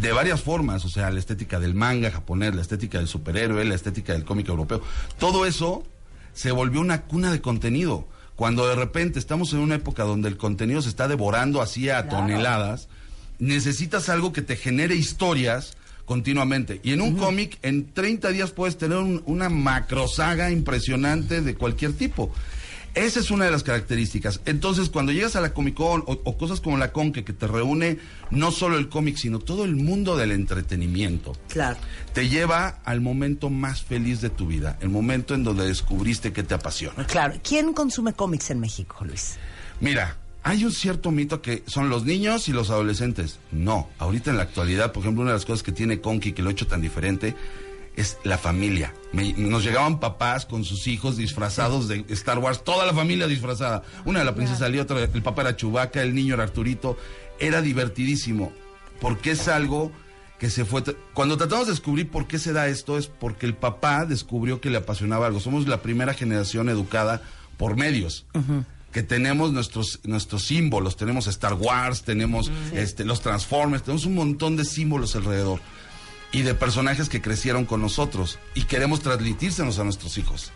De 0.00 0.12
varias 0.12 0.40
formas, 0.42 0.84
o 0.84 0.88
sea, 0.88 1.10
la 1.10 1.18
estética 1.18 1.60
del 1.60 1.74
manga 1.74 2.10
japonés, 2.10 2.54
la 2.54 2.62
estética 2.62 2.98
del 2.98 3.06
superhéroe, 3.08 3.64
la 3.64 3.74
estética 3.74 4.12
del 4.14 4.24
cómic 4.24 4.48
europeo. 4.48 4.82
Todo 5.18 5.44
eso 5.46 5.84
se 6.32 6.52
volvió 6.52 6.80
una 6.80 7.02
cuna 7.02 7.30
de 7.32 7.40
contenido. 7.40 8.06
Cuando 8.34 8.66
de 8.68 8.76
repente 8.76 9.18
estamos 9.18 9.52
en 9.52 9.58
una 9.58 9.74
época 9.74 10.04
donde 10.04 10.28
el 10.28 10.36
contenido 10.36 10.80
se 10.80 10.88
está 10.88 11.08
devorando 11.08 11.60
así 11.60 11.90
a 11.90 12.08
toneladas, 12.08 12.88
necesitas 13.38 14.08
algo 14.08 14.32
que 14.32 14.42
te 14.42 14.56
genere 14.56 14.94
historias 14.94 15.74
continuamente. 16.04 16.80
Y 16.82 16.92
en 16.92 17.02
un 17.02 17.16
cómic, 17.16 17.58
en 17.62 17.92
30 17.92 18.30
días 18.30 18.50
puedes 18.52 18.78
tener 18.78 18.96
un- 18.98 19.22
una 19.26 19.48
macrosaga 19.50 20.50
impresionante 20.50 21.42
de 21.42 21.54
cualquier 21.54 21.92
tipo. 21.92 22.32
Esa 22.98 23.20
es 23.20 23.30
una 23.30 23.44
de 23.44 23.50
las 23.50 23.62
características. 23.62 24.40
Entonces, 24.44 24.88
cuando 24.90 25.12
llegas 25.12 25.36
a 25.36 25.40
la 25.40 25.52
Comic 25.52 25.74
Con 25.74 26.00
o, 26.06 26.20
o 26.24 26.36
cosas 26.38 26.60
como 26.60 26.76
la 26.78 26.92
Con, 26.92 27.12
que, 27.12 27.24
que 27.24 27.32
te 27.32 27.46
reúne 27.46 27.98
no 28.30 28.50
solo 28.50 28.76
el 28.76 28.88
cómic, 28.88 29.16
sino 29.16 29.38
todo 29.38 29.64
el 29.64 29.76
mundo 29.76 30.16
del 30.16 30.32
entretenimiento, 30.32 31.36
Claro. 31.48 31.76
te 32.12 32.28
lleva 32.28 32.80
al 32.84 33.00
momento 33.00 33.50
más 33.50 33.82
feliz 33.82 34.20
de 34.20 34.30
tu 34.30 34.46
vida, 34.46 34.76
el 34.80 34.88
momento 34.88 35.34
en 35.34 35.44
donde 35.44 35.66
descubriste 35.66 36.32
que 36.32 36.42
te 36.42 36.54
apasiona. 36.54 37.06
Claro. 37.06 37.34
¿Quién 37.42 37.72
consume 37.72 38.12
cómics 38.12 38.50
en 38.50 38.60
México, 38.60 39.04
Luis? 39.04 39.36
Mira, 39.80 40.16
hay 40.42 40.64
un 40.64 40.72
cierto 40.72 41.10
mito 41.10 41.40
que 41.42 41.62
son 41.66 41.88
los 41.90 42.04
niños 42.04 42.48
y 42.48 42.52
los 42.52 42.70
adolescentes. 42.70 43.38
No, 43.52 43.88
ahorita 43.98 44.30
en 44.30 44.36
la 44.38 44.42
actualidad, 44.44 44.92
por 44.92 45.02
ejemplo, 45.02 45.22
una 45.22 45.32
de 45.32 45.36
las 45.36 45.44
cosas 45.46 45.62
que 45.62 45.72
tiene 45.72 46.00
Conky 46.00 46.32
que 46.32 46.42
lo 46.42 46.48
ha 46.48 46.52
hecho 46.52 46.66
tan 46.66 46.80
diferente 46.80 47.34
es 47.98 48.18
la 48.24 48.38
familia. 48.38 48.94
Me- 49.12 49.32
nos 49.34 49.64
llegaban 49.64 50.00
papás 50.00 50.46
con 50.46 50.64
sus 50.64 50.86
hijos 50.86 51.16
disfrazados 51.16 51.88
de 51.88 52.04
Star 52.10 52.38
Wars, 52.38 52.62
toda 52.64 52.86
la 52.86 52.94
familia 52.94 53.26
disfrazada. 53.26 53.82
Una 54.04 54.20
de 54.20 54.24
la 54.24 54.34
princesa 54.34 54.68
Leia, 54.68 54.82
otra, 54.82 55.00
el 55.02 55.22
papá 55.22 55.42
era 55.42 55.56
Chubaca, 55.56 56.02
el 56.02 56.14
niño 56.14 56.34
era 56.34 56.44
Arturito. 56.44 56.96
Era 57.40 57.62
divertidísimo, 57.62 58.52
porque 59.00 59.32
es 59.32 59.48
algo 59.48 59.92
que 60.38 60.50
se 60.50 60.64
fue... 60.64 60.82
Cuando 61.14 61.36
tratamos 61.36 61.66
de 61.66 61.72
descubrir 61.72 62.08
por 62.10 62.26
qué 62.26 62.38
se 62.38 62.52
da 62.52 62.68
esto 62.68 62.98
es 62.98 63.06
porque 63.08 63.46
el 63.46 63.54
papá 63.54 64.04
descubrió 64.06 64.60
que 64.60 64.70
le 64.70 64.78
apasionaba 64.78 65.26
algo. 65.26 65.40
Somos 65.40 65.66
la 65.68 65.82
primera 65.82 66.14
generación 66.14 66.68
educada 66.68 67.22
por 67.56 67.76
medios. 67.76 68.26
Que 68.92 69.02
tenemos 69.02 69.52
nuestros, 69.52 70.00
nuestros 70.04 70.44
símbolos, 70.44 70.96
tenemos 70.96 71.26
Star 71.26 71.54
Wars, 71.54 72.02
tenemos 72.04 72.50
este, 72.72 73.04
los 73.04 73.20
Transformers, 73.20 73.82
tenemos 73.82 74.06
un 74.06 74.14
montón 74.14 74.56
de 74.56 74.64
símbolos 74.64 75.14
alrededor 75.14 75.60
y 76.32 76.42
de 76.42 76.54
personajes 76.54 77.08
que 77.08 77.20
crecieron 77.22 77.64
con 77.64 77.80
nosotros 77.80 78.38
y 78.54 78.64
queremos 78.64 79.00
transmitírselos 79.00 79.78
a 79.78 79.84
nuestros 79.84 80.18
hijos. 80.18 80.50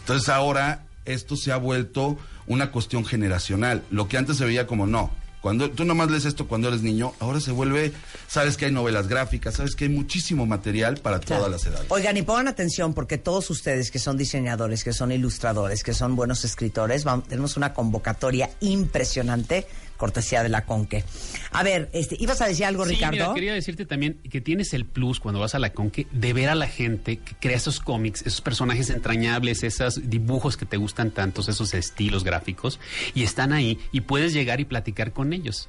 Entonces 0.00 0.28
ahora 0.28 0.84
esto 1.04 1.36
se 1.36 1.52
ha 1.52 1.56
vuelto 1.56 2.16
una 2.46 2.70
cuestión 2.70 3.04
generacional. 3.04 3.82
Lo 3.90 4.08
que 4.08 4.18
antes 4.18 4.36
se 4.36 4.44
veía 4.44 4.66
como 4.66 4.86
no. 4.86 5.10
Cuando 5.42 5.70
tú 5.70 5.84
nomás 5.84 6.10
lees 6.10 6.24
esto 6.24 6.48
cuando 6.48 6.66
eres 6.66 6.82
niño, 6.82 7.12
ahora 7.20 7.38
se 7.38 7.52
vuelve, 7.52 7.92
sabes 8.26 8.56
que 8.56 8.64
hay 8.64 8.72
novelas 8.72 9.06
gráficas, 9.06 9.54
sabes 9.54 9.76
que 9.76 9.84
hay 9.84 9.90
muchísimo 9.90 10.44
material 10.44 10.96
para 10.96 11.20
Claro. 11.20 11.44
todas 11.44 11.52
las 11.62 11.66
edades. 11.72 11.86
Oigan, 11.90 12.16
y 12.16 12.22
pongan 12.22 12.48
atención 12.48 12.94
porque 12.94 13.16
todos 13.16 13.48
ustedes 13.50 13.92
que 13.92 14.00
son 14.00 14.16
diseñadores, 14.16 14.82
que 14.82 14.92
son 14.92 15.12
ilustradores, 15.12 15.84
que 15.84 15.94
son 15.94 16.16
buenos 16.16 16.44
escritores, 16.44 17.04
vamos- 17.04 17.28
tenemos 17.28 17.56
una 17.56 17.74
convocatoria 17.74 18.50
impresionante, 18.60 19.68
cortesía 19.96 20.42
de 20.42 20.48
la 20.48 20.64
Conque. 20.64 21.04
A 21.52 21.62
ver, 21.62 21.88
este, 21.92 22.16
¿ibas 22.18 22.40
a 22.40 22.46
decir 22.46 22.64
algo, 22.64 22.84
Sí, 22.84 22.94
Ricardo? 22.94 23.12
mira, 23.12 23.34
quería 23.34 23.54
decirte 23.54 23.86
también 23.86 24.18
que 24.30 24.40
tienes 24.40 24.74
el 24.74 24.84
plus 24.84 25.20
cuando 25.20 25.40
vas 25.40 25.54
a 25.54 25.58
la 25.58 25.72
Conque 25.72 26.06
de 26.12 26.32
ver 26.32 26.48
a 26.48 26.54
la 26.54 26.66
gente 26.66 27.18
que 27.18 27.34
crea 27.40 27.56
esos 27.56 27.80
cómics, 27.80 28.22
esos 28.22 28.40
personajes 28.40 28.90
entrañables, 28.90 29.62
esos 29.62 30.08
dibujos 30.08 30.56
que 30.56 30.66
te 30.66 30.76
gustan 30.76 31.10
tantos, 31.10 31.48
esos 31.48 31.74
estilos 31.74 32.24
gráficos, 32.24 32.80
y 33.14 33.22
están 33.22 33.52
ahí 33.52 33.78
y 33.92 34.02
puedes 34.02 34.32
llegar 34.32 34.60
y 34.60 34.64
platicar 34.64 35.12
con 35.12 35.32
ellos. 35.32 35.68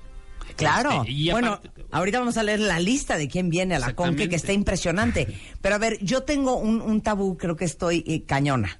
Claro. 0.55 1.01
Este, 1.01 1.11
y 1.11 1.31
bueno, 1.31 1.59
ahorita 1.91 2.19
vamos 2.19 2.37
a 2.37 2.43
leer 2.43 2.59
la 2.59 2.79
lista 2.79 3.17
de 3.17 3.27
quién 3.27 3.49
viene 3.49 3.75
a 3.75 3.79
la 3.79 3.93
Conque, 3.95 4.29
que 4.29 4.35
está 4.35 4.53
impresionante. 4.53 5.27
Pero 5.61 5.75
a 5.75 5.77
ver, 5.77 5.99
yo 6.01 6.23
tengo 6.23 6.57
un, 6.57 6.81
un 6.81 7.01
tabú, 7.01 7.37
creo 7.37 7.55
que 7.55 7.65
estoy 7.65 8.03
eh, 8.07 8.23
cañona. 8.23 8.79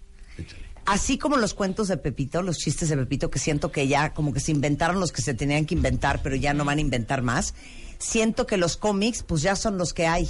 Así 0.88 1.18
como 1.18 1.38
los 1.38 1.54
cuentos 1.54 1.90
de 1.90 1.98
Pepito, 1.98 2.42
los 2.42 2.58
chistes 2.58 2.88
de 2.90 2.96
Pepito, 2.98 3.30
que 3.30 3.40
siento 3.40 3.72
que 3.72 3.88
ya 3.88 4.14
como 4.14 4.34
que 4.34 4.40
se 4.40 4.52
inventaron 4.52 5.00
los 5.00 5.12
que 5.12 5.22
se 5.22 5.34
tenían 5.34 5.66
que 5.66 5.76
inventar, 5.76 6.22
pero 6.24 6.36
ya 6.36 6.54
no 6.54 6.64
van 6.66 6.78
a 6.78 6.82
inventar 6.82 7.22
más. 7.22 7.54
Siento 8.00 8.48
que 8.48 8.58
los 8.58 8.78
cómics, 8.78 9.22
pues 9.22 9.42
ya 9.42 9.56
son 9.56 9.78
los 9.78 9.94
que 9.94 10.08
hay. 10.08 10.30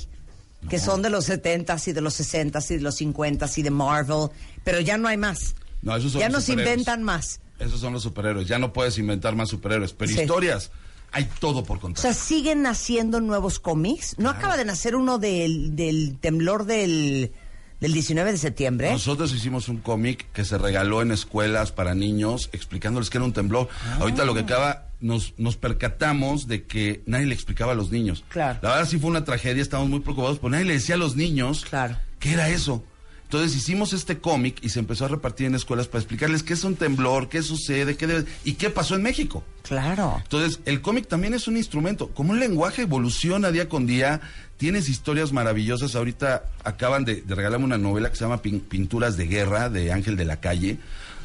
Que 0.69 0.79
son 0.79 1.03
de 1.03 1.11
los 1.11 1.29
70s 1.29 1.87
y 1.89 1.91
de 1.93 2.01
los 2.01 2.19
60s 2.19 2.71
y 2.71 2.77
de 2.77 2.81
los 2.81 2.99
50s 2.99 3.57
y 3.59 3.61
de 3.61 3.69
Marvel, 3.69 4.29
pero 4.63 4.79
ya 4.81 4.97
no 4.97 5.07
hay 5.07 5.15
más. 5.17 5.53
No, 5.83 5.95
esos 5.95 6.13
son 6.13 6.21
ya 6.21 6.27
los 6.29 6.39
nos 6.39 6.49
inventan 6.49 7.03
más. 7.03 7.39
Esos 7.59 7.79
son 7.79 7.93
los 7.93 8.01
superhéroes. 8.01 8.47
Ya 8.47 8.57
no 8.57 8.73
puedes 8.73 8.97
inventar 8.97 9.35
más 9.35 9.49
superhéroes, 9.49 9.93
pero 9.93 10.11
Sí. 10.11 10.21
historias 10.21 10.71
hay 11.11 11.29
todo 11.39 11.63
por 11.63 11.77
O 11.77 11.81
contar. 11.81 12.01
sea, 12.01 12.13
siguen 12.15 12.63
naciendo 12.63 13.21
nuevos 13.21 13.59
cómics. 13.59 14.15
¿No 14.17 14.31
acaba 14.31 14.57
de 14.57 14.65
nacer 14.65 14.95
uno 14.95 15.19
del, 15.19 15.75
del 15.75 16.17
temblor 16.19 16.65
del, 16.65 17.31
del 17.79 17.93
19 17.93 18.31
de 18.31 18.37
septiembre? 18.37 18.91
Nosotros 18.91 19.33
hicimos 19.33 19.69
un 19.69 19.77
cómic 19.77 20.31
que 20.33 20.45
se 20.45 20.57
regaló 20.57 21.01
en 21.01 21.11
escuelas 21.11 21.71
para 21.71 21.93
niños, 21.95 22.49
explicándoles 22.53 23.09
que 23.09 23.17
era 23.17 23.25
un 23.25 23.33
temblor. 23.33 23.69
Ah. 23.85 23.97
Ahorita 24.01 24.25
lo 24.25 24.33
que 24.33 24.41
acaba, 24.41 24.87
nos, 24.99 25.33
nos 25.37 25.57
percatamos 25.57 26.47
de 26.47 26.63
que 26.65 27.03
nadie 27.05 27.25
le 27.27 27.33
explicaba 27.35 27.73
a 27.73 27.75
los 27.75 27.91
niños. 27.91 28.23
Claro. 28.29 28.59
La 28.61 28.69
verdad 28.69 28.87
sí 28.89 28.97
fue 28.97 29.09
una 29.09 29.23
tragedia, 29.23 29.61
estábamos 29.61 29.89
muy 29.91 29.99
preocupados, 29.99 30.39
pero 30.39 30.49
nadie 30.49 30.65
le 30.65 30.73
decía 30.73 30.95
a 30.95 30.97
los 30.97 31.15
niños 31.15 31.65
Claro. 31.69 31.97
qué 32.19 32.33
era 32.33 32.49
eso. 32.49 32.83
Entonces 33.27 33.57
hicimos 33.57 33.91
este 33.91 34.19
cómic 34.19 34.57
y 34.61 34.69
se 34.69 34.79
empezó 34.79 35.03
a 35.03 35.09
repartir 35.09 35.47
en 35.47 35.55
escuelas 35.55 35.87
para 35.87 35.99
explicarles 35.99 36.43
qué 36.43 36.53
es 36.53 36.63
un 36.63 36.77
temblor, 36.77 37.27
qué 37.27 37.41
sucede, 37.41 37.97
qué 37.97 38.07
debe- 38.07 38.25
y 38.45 38.53
qué 38.53 38.69
pasó 38.69 38.95
en 38.95 39.01
México. 39.03 39.43
Claro. 39.63 40.15
Entonces, 40.23 40.61
el 40.63 40.79
cómic 40.81 41.09
también 41.09 41.33
es 41.33 41.45
un 41.49 41.57
instrumento. 41.57 42.07
Como 42.11 42.31
un 42.31 42.39
lenguaje 42.39 42.83
evoluciona 42.83 43.51
día 43.51 43.67
con 43.67 43.85
día, 43.85 44.21
tienes 44.55 44.87
historias 44.87 45.33
maravillosas. 45.33 45.93
Ahorita 45.95 46.45
acaban 46.63 47.03
de, 47.03 47.21
de 47.21 47.35
regalarme 47.35 47.65
una 47.65 47.77
novela 47.77 48.09
que 48.09 48.15
se 48.15 48.23
llama 48.23 48.41
Pin- 48.41 48.61
Pinturas 48.61 49.17
de 49.17 49.27
Guerra, 49.27 49.69
de 49.69 49.91
Ángel 49.91 50.15
de 50.15 50.23
la 50.23 50.39
Calle, 50.39 50.77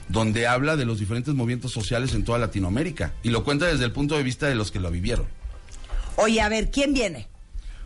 donde 0.09 0.49
habla 0.49 0.75
de 0.75 0.85
los 0.85 0.99
diferentes 0.99 1.32
movimientos 1.35 1.71
sociales 1.71 2.14
en 2.14 2.25
toda 2.25 2.38
Latinoamérica. 2.40 3.12
Y 3.23 3.30
lo 3.30 3.44
cuenta 3.44 3.66
desde 3.66 3.85
el 3.85 3.92
punto 3.92 4.16
de 4.16 4.25
vista 4.25 4.49
de 4.49 4.56
los 4.56 4.73
que 4.73 4.80
lo 4.80 4.90
vivieron. 4.90 5.26
Oye, 6.16 6.40
a 6.40 6.49
ver, 6.49 6.73
¿quién 6.73 6.94
viene? 6.94 7.28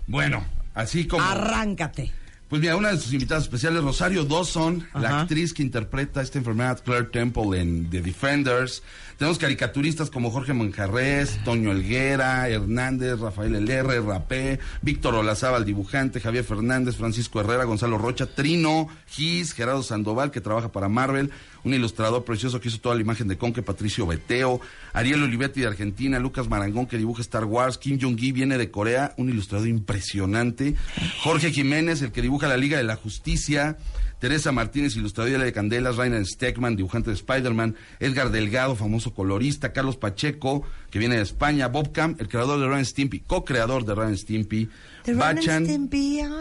Bueno, 0.06 0.42
así 0.72 1.06
como... 1.06 1.22
Arráncate. 1.22 2.12
Pues 2.48 2.62
mira, 2.62 2.76
una 2.76 2.92
de 2.92 2.98
sus 3.00 3.12
invitadas 3.12 3.42
especiales, 3.42 3.82
Rosario 3.82 4.24
Dawson, 4.24 4.86
la 4.94 5.22
actriz 5.22 5.52
que 5.52 5.62
interpreta 5.64 6.22
esta 6.22 6.38
enfermedad, 6.38 6.80
Claire 6.84 7.06
Temple 7.06 7.60
en 7.60 7.90
The 7.90 8.00
Defenders. 8.00 8.84
Tenemos 9.18 9.38
caricaturistas 9.38 10.10
como 10.10 10.30
Jorge 10.30 10.54
Manjarres, 10.54 11.42
Toño 11.42 11.72
Elguera, 11.72 12.48
Hernández, 12.48 13.18
Rafael 13.18 13.56
LR, 13.56 14.00
Rapé, 14.00 14.60
Víctor 14.80 15.16
Olazábal, 15.16 15.64
dibujante, 15.64 16.20
Javier 16.20 16.44
Fernández, 16.44 16.94
Francisco 16.94 17.40
Herrera, 17.40 17.64
Gonzalo 17.64 17.98
Rocha, 17.98 18.26
Trino, 18.26 18.88
Gis, 19.08 19.52
Gerardo 19.52 19.82
Sandoval, 19.82 20.30
que 20.30 20.40
trabaja 20.40 20.70
para 20.70 20.88
Marvel, 20.88 21.32
un 21.66 21.74
ilustrador 21.74 22.24
precioso 22.24 22.60
que 22.60 22.68
hizo 22.68 22.78
toda 22.78 22.94
la 22.94 23.00
imagen 23.00 23.26
de 23.26 23.36
Conque, 23.36 23.60
Patricio 23.60 24.06
Beteo, 24.06 24.60
Ariel 24.92 25.24
Olivetti 25.24 25.62
de 25.62 25.66
Argentina, 25.66 26.20
Lucas 26.20 26.48
Marangón, 26.48 26.86
que 26.86 26.96
dibuja 26.96 27.22
Star 27.22 27.44
Wars, 27.44 27.76
Kim 27.76 27.98
Jong-gi 28.00 28.30
viene 28.30 28.56
de 28.56 28.70
Corea, 28.70 29.14
un 29.16 29.28
ilustrador 29.28 29.66
impresionante, 29.66 30.76
Jorge 31.24 31.50
Jiménez, 31.50 32.02
el 32.02 32.12
que 32.12 32.22
dibuja 32.22 32.46
la 32.46 32.56
Liga 32.56 32.78
de 32.78 32.84
la 32.84 32.94
Justicia, 32.94 33.76
Teresa 34.20 34.52
Martínez, 34.52 34.96
ilustradora 34.96 35.44
de 35.44 35.52
Candelas, 35.52 35.96
Rainer 35.96 36.24
Steckman, 36.24 36.76
dibujante 36.76 37.10
de 37.10 37.16
Spider-Man, 37.16 37.74
Edgar 37.98 38.30
Delgado, 38.30 38.76
famoso 38.76 39.12
colorista, 39.12 39.72
Carlos 39.72 39.96
Pacheco, 39.96 40.62
que 40.90 41.00
viene 41.00 41.16
de 41.16 41.22
España, 41.22 41.66
Bob 41.66 41.90
Camp, 41.90 42.20
el 42.20 42.28
creador 42.28 42.60
de 42.60 42.68
Ren 42.68 42.86
Stimpy, 42.86 43.20
co-creador 43.20 43.84
de 43.84 43.94
Ren 43.94 44.16
Stimpy, 44.16 44.70
Bachan, 45.14 45.88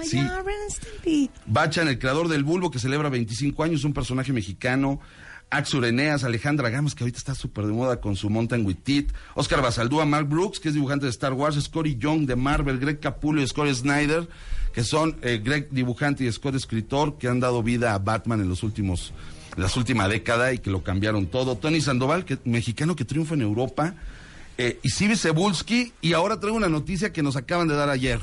sí. 0.03 1.29
Bachan, 1.45 1.88
el 1.88 2.00
creador 2.00 2.27
del 2.27 2.43
Bulbo, 2.43 2.72
que 2.72 2.79
celebra 2.79 3.10
25 3.10 3.63
años, 3.63 3.84
un 3.84 3.93
personaje 3.93 4.34
mexicano. 4.34 5.00
Axur 5.50 5.86
Eneas, 5.86 6.24
Alejandra 6.24 6.69
Gamos, 6.69 6.95
que 6.95 7.03
ahorita 7.03 7.19
está 7.19 7.36
súper 7.36 7.65
de 7.65 7.74
moda 7.74 8.01
con 8.01 8.15
su 8.15 8.29
Mountain 8.29 8.65
with 8.65 8.77
Teeth. 8.84 9.13
Oscar 9.36 9.62
Basaldúa, 9.62 10.05
Mark 10.05 10.27
Brooks, 10.27 10.60
que 10.60 10.69
es 10.69 10.74
dibujante 10.74 11.05
de 11.05 11.12
Star 11.12 11.34
Wars. 11.34 11.62
Scotty 11.62 11.98
Young 11.98 12.25
de 12.25 12.36
Marvel, 12.36 12.79
Greg 12.79 13.00
Capullo 13.00 13.41
y 13.41 13.48
Scott 13.48 13.72
Snyder, 13.74 14.27
que 14.74 14.84
son 14.84 15.15
eh, 15.22 15.39
Greg 15.43 15.69
dibujante 15.72 16.24
y 16.24 16.31
Scott 16.31 16.55
escritor, 16.55 17.17
que 17.17 17.27
han 17.27 17.39
dado 17.39 17.62
vida 17.63 17.93
a 17.93 18.00
Batman 18.00 18.41
en 18.41 18.50
los 18.50 18.63
últimos, 18.63 19.13
las 19.55 19.77
última 19.77 20.07
década 20.07 20.51
y 20.51 20.60
que 20.60 20.72
lo 20.72 20.84
cambiaron 20.84 21.27
todo. 21.27 21.55
Tony 21.57 21.79
Sandoval, 21.79 22.25
que, 22.25 22.39
mexicano 22.43 22.95
que 22.95 23.05
triunfa 23.05 23.36
en 23.36 23.41
Europa. 23.41 23.95
Eh, 24.57 24.79
y 24.84 24.89
Sibi 24.89 25.15
Cebulski, 25.15 25.93
y 26.01 26.13
ahora 26.13 26.39
traigo 26.39 26.57
una 26.57 26.69
noticia 26.69 27.13
que 27.13 27.22
nos 27.22 27.36
acaban 27.36 27.67
de 27.67 27.75
dar 27.75 27.89
ayer. 27.89 28.19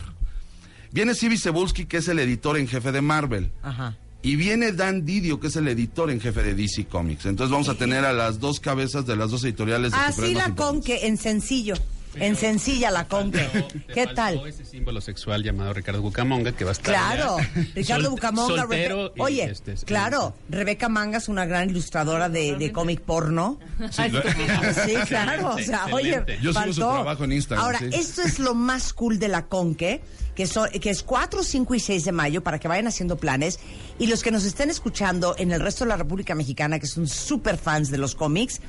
Viene 0.92 1.14
Sibi 1.14 1.38
Cebulski, 1.38 1.86
que 1.86 1.98
es 1.98 2.08
el 2.08 2.18
editor 2.18 2.58
en 2.58 2.68
jefe 2.68 2.92
de 2.92 3.00
Marvel. 3.00 3.50
Ajá. 3.62 3.96
Y 4.22 4.36
viene 4.36 4.72
Dan 4.72 5.04
Didio, 5.04 5.40
que 5.40 5.48
es 5.48 5.56
el 5.56 5.66
editor 5.66 6.10
en 6.10 6.20
jefe 6.20 6.42
de 6.42 6.54
DC 6.54 6.84
Comics. 6.86 7.26
Entonces 7.26 7.50
vamos 7.50 7.68
a 7.68 7.74
tener 7.74 8.04
a 8.04 8.12
las 8.12 8.38
dos 8.38 8.60
cabezas 8.60 9.04
de 9.04 9.16
las 9.16 9.30
dos 9.30 9.42
editoriales. 9.42 9.90
de 9.92 9.98
Así 9.98 10.12
superhéroes 10.12 10.44
la 10.44 10.48
importantes. 10.50 10.86
Conque, 10.86 11.06
en 11.06 11.16
sencillo. 11.16 11.74
En 12.14 12.36
sencilla 12.36 12.90
la 12.90 13.08
Conque. 13.08 13.48
¿Qué 13.94 14.06
tal? 14.08 14.46
Ese 14.46 14.64
símbolo 14.64 15.00
sexual 15.00 15.42
llamado 15.42 15.72
Ricardo 15.72 16.02
Bucamonga 16.02 16.52
que 16.52 16.64
va 16.64 16.70
a 16.70 16.72
estar. 16.72 16.94
Claro, 16.94 17.36
allá. 17.38 17.50
Ricardo 17.74 18.02
Sol- 18.04 18.10
Bucamonga. 18.12 18.56
soltero 18.62 19.08
Rebe- 19.08 19.12
y, 19.16 19.20
Oye, 19.22 19.44
este, 19.44 19.72
es- 19.72 19.84
claro, 19.84 20.34
Rebeca 20.48 20.88
Mangas, 20.88 21.28
una 21.28 21.46
gran 21.46 21.70
ilustradora 21.70 22.28
de, 22.28 22.56
de 22.56 22.72
cómic 22.72 23.00
porno. 23.00 23.58
Sí, 23.90 24.02
claro, 25.08 25.54
o 25.54 25.58
sea, 25.58 25.86
oye. 25.92 26.22
Yo 26.42 26.52
sigo 26.52 26.72
su 26.72 26.80
faltó. 26.80 26.92
trabajo 26.92 27.24
en 27.24 27.32
Instagram, 27.32 27.64
Ahora, 27.64 27.78
sí. 27.78 27.86
esto 27.92 28.22
es 28.22 28.38
lo 28.38 28.54
más 28.54 28.92
cool 28.92 29.18
de 29.18 29.28
la 29.28 29.46
Conque, 29.46 30.02
que, 30.34 30.46
son, 30.46 30.68
que 30.70 30.90
es 30.90 31.02
4, 31.02 31.42
5 31.42 31.74
y 31.74 31.80
6 31.80 32.04
de 32.04 32.12
mayo, 32.12 32.42
para 32.42 32.58
que 32.58 32.68
vayan 32.68 32.86
haciendo 32.88 33.16
planes. 33.16 33.58
Y 33.98 34.06
los 34.06 34.22
que 34.22 34.30
nos 34.30 34.44
estén 34.44 34.68
escuchando 34.70 35.34
en 35.38 35.50
el 35.52 35.60
resto 35.60 35.84
de 35.84 35.88
la 35.88 35.96
República 35.96 36.34
Mexicana, 36.34 36.78
que 36.78 36.86
son 36.86 37.06
súper 37.08 37.56
fans 37.56 37.90
de 37.90 37.98
los 37.98 38.14
cómics, 38.14 38.60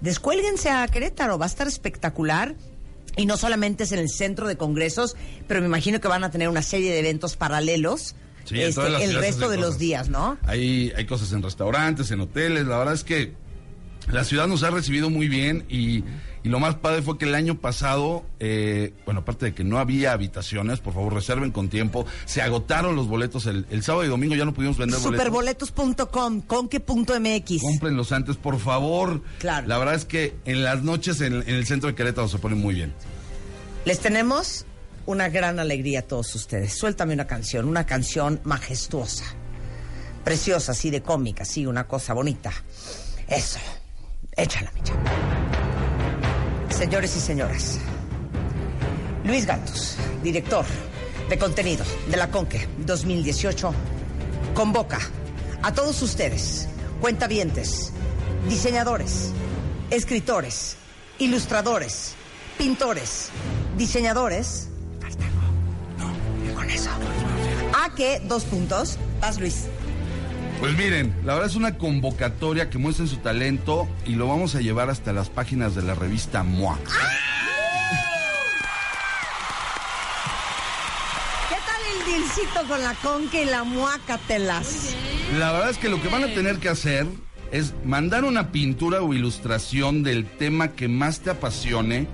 descuélguense 0.00 0.70
a 0.70 0.86
Querétaro, 0.88 1.38
va 1.38 1.46
a 1.46 1.48
estar 1.48 1.66
espectacular. 1.66 2.54
Y 3.16 3.26
no 3.26 3.36
solamente 3.36 3.84
es 3.84 3.92
en 3.92 3.98
el 3.98 4.10
centro 4.10 4.46
de 4.46 4.56
congresos, 4.56 5.16
pero 5.48 5.60
me 5.60 5.66
imagino 5.66 6.00
que 6.00 6.08
van 6.08 6.24
a 6.24 6.30
tener 6.30 6.48
una 6.48 6.62
serie 6.62 6.92
de 6.92 6.98
eventos 6.98 7.36
paralelos 7.36 8.14
Sí, 8.46 8.62
este, 8.62 8.86
el 9.04 9.14
resto 9.14 9.48
de 9.48 9.56
los 9.56 9.76
días, 9.76 10.08
¿no? 10.08 10.38
Hay, 10.44 10.92
hay 10.96 11.04
cosas 11.04 11.32
en 11.32 11.42
restaurantes, 11.42 12.12
en 12.12 12.20
hoteles. 12.20 12.64
La 12.66 12.78
verdad 12.78 12.94
es 12.94 13.02
que 13.02 13.34
la 14.08 14.24
ciudad 14.24 14.46
nos 14.46 14.62
ha 14.62 14.70
recibido 14.70 15.10
muy 15.10 15.28
bien 15.28 15.64
y, 15.68 16.04
y 16.44 16.48
lo 16.48 16.60
más 16.60 16.76
padre 16.76 17.02
fue 17.02 17.18
que 17.18 17.24
el 17.24 17.34
año 17.34 17.60
pasado, 17.60 18.24
eh, 18.38 18.92
bueno, 19.04 19.20
aparte 19.20 19.46
de 19.46 19.54
que 19.54 19.64
no 19.64 19.78
había 19.78 20.12
habitaciones, 20.12 20.80
por 20.80 20.94
favor 20.94 21.12
reserven 21.12 21.50
con 21.50 21.68
tiempo, 21.68 22.06
se 22.24 22.40
agotaron 22.42 22.94
los 22.94 23.08
boletos 23.08 23.46
el, 23.46 23.66
el 23.70 23.82
sábado 23.82 24.04
y 24.04 24.08
domingo, 24.08 24.34
ya 24.34 24.44
no 24.44 24.54
pudimos 24.54 24.78
vender 24.78 25.00
boletos. 25.00 25.26
Superboletos.com, 25.26 26.40
conque.mx. 26.42 27.62
Cómprenlos 27.62 28.12
antes, 28.12 28.36
por 28.36 28.58
favor. 28.60 29.22
Claro. 29.38 29.66
La 29.66 29.78
verdad 29.78 29.94
es 29.94 30.04
que 30.04 30.36
en 30.44 30.62
las 30.62 30.82
noches 30.82 31.20
en, 31.20 31.34
en 31.34 31.54
el 31.54 31.66
centro 31.66 31.88
de 31.88 31.94
Querétaro 31.96 32.28
se 32.28 32.38
pone 32.38 32.54
muy 32.54 32.74
bien. 32.74 32.92
Les 33.84 33.98
tenemos 33.98 34.66
una 35.06 35.28
gran 35.28 35.58
alegría 35.58 36.00
a 36.00 36.02
todos 36.02 36.34
ustedes. 36.34 36.74
Suéltame 36.74 37.14
una 37.14 37.26
canción, 37.26 37.66
una 37.68 37.86
canción 37.86 38.40
majestuosa, 38.44 39.24
preciosa, 40.24 40.72
así 40.72 40.90
de 40.90 41.02
cómica, 41.02 41.42
así, 41.44 41.66
una 41.66 41.86
cosa 41.86 42.12
bonita. 42.12 42.52
Eso. 43.28 43.58
Échala, 44.36 44.70
mi. 44.72 44.82
Señores 46.74 47.16
y 47.16 47.20
señoras, 47.20 47.78
Luis 49.24 49.46
Gatos, 49.46 49.96
director 50.22 50.66
de 51.30 51.38
contenido 51.38 51.86
de 52.10 52.18
la 52.18 52.30
Conque 52.30 52.68
2018, 52.78 53.72
convoca 54.54 54.98
a 55.62 55.72
todos 55.72 56.02
ustedes, 56.02 56.68
cuentavientes, 57.00 57.92
diseñadores, 58.46 59.32
escritores, 59.88 60.76
ilustradores, 61.18 62.14
pintores, 62.58 63.30
diseñadores. 63.78 64.68
Falta. 65.00 65.24
No, 65.96 66.54
con 66.54 66.68
eso. 66.68 66.90
A 67.74 67.94
que, 67.94 68.20
dos 68.20 68.44
puntos, 68.44 68.98
vas 69.18 69.40
Luis. 69.40 69.64
Pues 70.60 70.76
miren, 70.76 71.14
la 71.24 71.34
verdad 71.34 71.50
es 71.50 71.56
una 71.56 71.76
convocatoria 71.76 72.70
que 72.70 72.78
muestren 72.78 73.08
su 73.08 73.18
talento 73.18 73.86
y 74.06 74.14
lo 74.14 74.26
vamos 74.26 74.54
a 74.54 74.60
llevar 74.60 74.88
hasta 74.88 75.12
las 75.12 75.28
páginas 75.28 75.74
de 75.74 75.82
la 75.82 75.94
revista 75.94 76.42
MOA. 76.42 76.78
¿Qué 81.48 81.56
tal 81.66 81.82
el 81.92 82.06
dilcito 82.06 82.66
con 82.68 82.82
la 82.82 82.94
conque 82.94 83.42
y 83.42 83.44
la 83.44 83.64
muácatelas? 83.64 84.94
La 85.38 85.52
verdad 85.52 85.70
es 85.70 85.78
que 85.78 85.90
lo 85.90 86.00
que 86.00 86.08
van 86.08 86.24
a 86.24 86.28
tener 86.28 86.58
que 86.58 86.70
hacer 86.70 87.06
es 87.52 87.74
mandar 87.84 88.24
una 88.24 88.50
pintura 88.50 89.02
o 89.02 89.12
ilustración 89.12 90.02
del 90.02 90.24
tema 90.24 90.68
que 90.68 90.88
más 90.88 91.20
te 91.20 91.30
apasione 91.30 92.08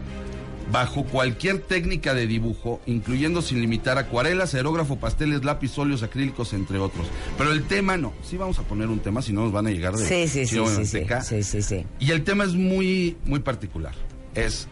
bajo 0.70 1.04
cualquier 1.04 1.58
técnica 1.60 2.14
de 2.14 2.26
dibujo, 2.26 2.80
incluyendo 2.86 3.42
sin 3.42 3.60
limitar 3.60 3.98
acuarelas, 3.98 4.54
aerógrafo, 4.54 4.96
pasteles, 4.96 5.44
lápiz, 5.44 5.76
óleos, 5.78 6.02
acrílicos, 6.02 6.52
entre 6.52 6.78
otros. 6.78 7.06
Pero 7.36 7.52
el 7.52 7.64
tema 7.64 7.96
no. 7.96 8.12
Sí 8.22 8.36
vamos 8.36 8.58
a 8.58 8.62
poner 8.62 8.88
un 8.88 9.00
tema, 9.00 9.22
si 9.22 9.32
no 9.32 9.42
nos 9.42 9.52
van 9.52 9.66
a 9.66 9.70
llegar 9.70 9.94
de 9.96 10.06
Sí, 10.06 10.28
sí, 10.28 10.46
sí, 10.46 10.58
sí, 10.66 10.86
sí, 10.86 11.06
sí, 11.22 11.42
sí, 11.42 11.62
sí. 11.62 11.86
Y 11.98 12.10
el 12.12 12.24
tema 12.24 12.44
es 12.44 12.54
muy, 12.54 13.16
muy 13.24 13.40
particular. 13.40 13.94
Es 14.34 14.68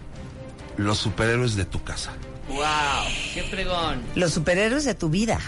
los 0.76 0.98
superhéroes 0.98 1.56
de 1.56 1.64
tu 1.64 1.82
casa. 1.82 2.12
¡Wow! 2.48 2.58
¡Qué 3.34 3.42
fregón! 3.44 4.00
Los 4.14 4.32
superhéroes 4.32 4.84
de 4.84 4.94
tu 4.94 5.08
vida. 5.10 5.38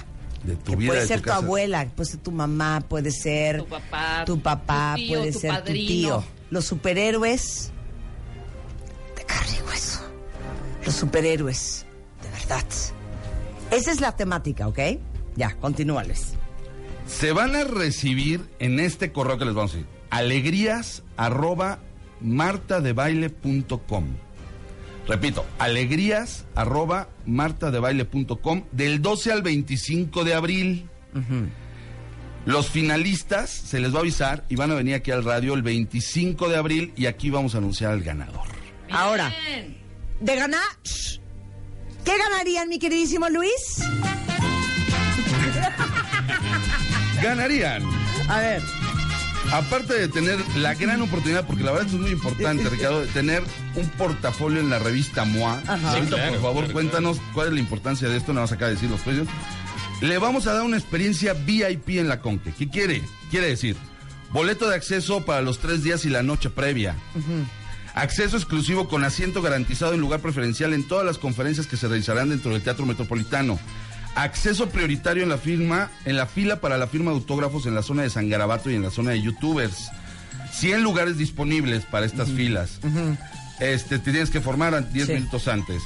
De 0.44 0.56
tu 0.56 0.72
Que 0.72 0.76
vida, 0.76 0.88
puede 0.90 1.00
de 1.02 1.06
ser 1.06 1.20
tu 1.20 1.30
abuela, 1.30 1.86
puede 1.94 2.10
ser 2.10 2.20
tu 2.20 2.32
mamá, 2.32 2.82
puede 2.88 3.10
ser 3.12 3.58
Tu 3.58 3.66
papá, 3.68 4.22
tu 4.26 4.40
papá, 4.40 4.94
tu 4.96 5.02
tío, 5.02 5.18
puede 5.18 5.32
tu 5.32 5.38
ser 5.38 5.50
padrino. 5.50 5.80
tu 5.80 5.86
tío. 5.86 6.24
Los 6.50 6.64
superhéroes 6.66 7.70
Los 10.84 10.94
superhéroes 10.94 11.86
de 12.22 12.30
verdad. 12.30 12.64
Esa 13.70 13.90
es 13.90 14.00
la 14.00 14.16
temática, 14.16 14.68
¿ok? 14.68 14.78
Ya, 15.36 15.54
continúales. 15.56 16.34
Se 17.06 17.32
van 17.32 17.56
a 17.56 17.64
recibir 17.64 18.42
en 18.58 18.80
este 18.80 19.12
correo 19.12 19.38
que 19.38 19.44
les 19.44 19.54
vamos 19.54 19.72
a 19.72 19.76
decir. 19.76 19.88
Alegrías 20.10 21.02
arroba 21.16 21.78
martadebaile.com. 22.20 24.04
Repito, 25.08 25.44
alegrías 25.58 26.44
arroba 26.54 27.08
martadebaile.com 27.26 28.64
del 28.72 29.02
12 29.02 29.32
al 29.32 29.42
25 29.42 30.24
de 30.24 30.34
abril. 30.34 30.88
Los 32.44 32.68
finalistas 32.68 33.50
se 33.50 33.80
les 33.80 33.92
va 33.92 33.98
a 33.98 34.00
avisar 34.00 34.44
y 34.48 34.56
van 34.56 34.70
a 34.70 34.74
venir 34.74 34.94
aquí 34.94 35.10
al 35.10 35.24
radio 35.24 35.54
el 35.54 35.62
25 35.62 36.48
de 36.48 36.56
abril 36.56 36.92
y 36.96 37.06
aquí 37.06 37.30
vamos 37.30 37.54
a 37.54 37.58
anunciar 37.58 37.92
al 37.92 38.02
ganador. 38.02 38.46
Ahora, 38.90 39.32
Bien. 39.46 39.81
De 40.22 40.36
ganar, 40.36 40.60
¿qué 42.04 42.12
ganarían, 42.16 42.68
mi 42.68 42.78
queridísimo 42.78 43.28
Luis? 43.28 43.82
Ganarían. 47.22 47.82
A 48.28 48.38
ver. 48.40 48.62
Aparte 49.52 49.94
de 49.94 50.08
tener 50.08 50.38
la 50.56 50.74
gran 50.74 51.02
oportunidad, 51.02 51.46
porque 51.46 51.62
la 51.62 51.72
verdad 51.72 51.88
es 51.88 51.94
muy 51.94 52.10
importante, 52.10 52.68
Ricardo, 52.70 53.00
de 53.00 53.06
tener 53.08 53.42
un 53.74 53.88
portafolio 53.90 54.60
en 54.60 54.70
la 54.70 54.78
revista 54.78 55.24
MOA. 55.24 55.60
Ajá. 55.66 55.90
Ahorita, 55.90 56.04
Sí, 56.04 56.06
claro, 56.14 56.32
por 56.32 56.42
favor, 56.42 56.58
claro, 56.64 56.72
cuéntanos 56.72 57.18
cuál 57.34 57.48
es 57.48 57.54
la 57.54 57.60
importancia 57.60 58.08
de 58.08 58.16
esto, 58.16 58.32
no 58.32 58.40
vas 58.40 58.52
acá 58.52 58.66
a 58.66 58.70
decir 58.70 58.88
los 58.88 59.00
precios. 59.00 59.28
Le 60.00 60.18
vamos 60.18 60.46
a 60.46 60.54
dar 60.54 60.62
una 60.62 60.78
experiencia 60.78 61.32
VIP 61.34 61.90
en 61.90 62.08
la 62.08 62.20
Conque. 62.20 62.52
¿Qué 62.56 62.68
quiere? 62.70 63.02
Quiere 63.30 63.48
decir, 63.48 63.76
boleto 64.30 64.68
de 64.68 64.76
acceso 64.76 65.24
para 65.24 65.42
los 65.42 65.58
tres 65.58 65.82
días 65.82 66.04
y 66.06 66.08
la 66.10 66.22
noche 66.22 66.48
previa. 66.48 66.96
Acceso 67.94 68.36
exclusivo 68.36 68.88
con 68.88 69.04
asiento 69.04 69.42
garantizado 69.42 69.92
en 69.94 70.00
lugar 70.00 70.20
preferencial 70.20 70.72
en 70.72 70.86
todas 70.88 71.04
las 71.04 71.18
conferencias 71.18 71.66
que 71.66 71.76
se 71.76 71.88
realizarán 71.88 72.30
dentro 72.30 72.52
del 72.52 72.62
Teatro 72.62 72.86
Metropolitano. 72.86 73.58
Acceso 74.14 74.68
prioritario 74.70 75.22
en 75.22 75.28
la 75.28 75.38
firma, 75.38 75.90
en 76.04 76.16
la 76.16 76.26
fila 76.26 76.60
para 76.60 76.78
la 76.78 76.86
firma 76.86 77.10
de 77.10 77.16
autógrafos 77.18 77.66
en 77.66 77.74
la 77.74 77.82
zona 77.82 78.02
de 78.02 78.10
San 78.10 78.28
Garabato 78.28 78.70
y 78.70 78.74
en 78.74 78.82
la 78.82 78.90
zona 78.90 79.10
de 79.12 79.22
youtubers. 79.22 79.90
100 80.52 80.82
lugares 80.82 81.16
disponibles 81.18 81.84
para 81.84 82.04
estas 82.06 82.30
filas. 82.30 82.78
Este, 83.60 83.98
te 83.98 84.10
tienes 84.10 84.30
que 84.30 84.40
formar 84.40 84.74
a 84.74 84.80
10 84.80 85.06
Sí. 85.06 85.12
minutos 85.14 85.46
antes. 85.48 85.82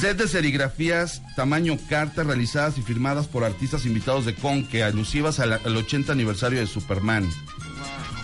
Set 0.00 0.16
de 0.18 0.26
serigrafías, 0.26 1.22
tamaño 1.36 1.76
carta, 1.88 2.24
realizadas 2.24 2.78
y 2.78 2.82
firmadas 2.82 3.26
por 3.26 3.44
artistas 3.44 3.86
invitados 3.86 4.24
de 4.24 4.34
Conque, 4.34 4.82
alusivas 4.82 5.38
al, 5.38 5.52
al 5.52 5.76
80 5.76 6.12
aniversario 6.12 6.58
de 6.60 6.66
Superman. 6.66 7.28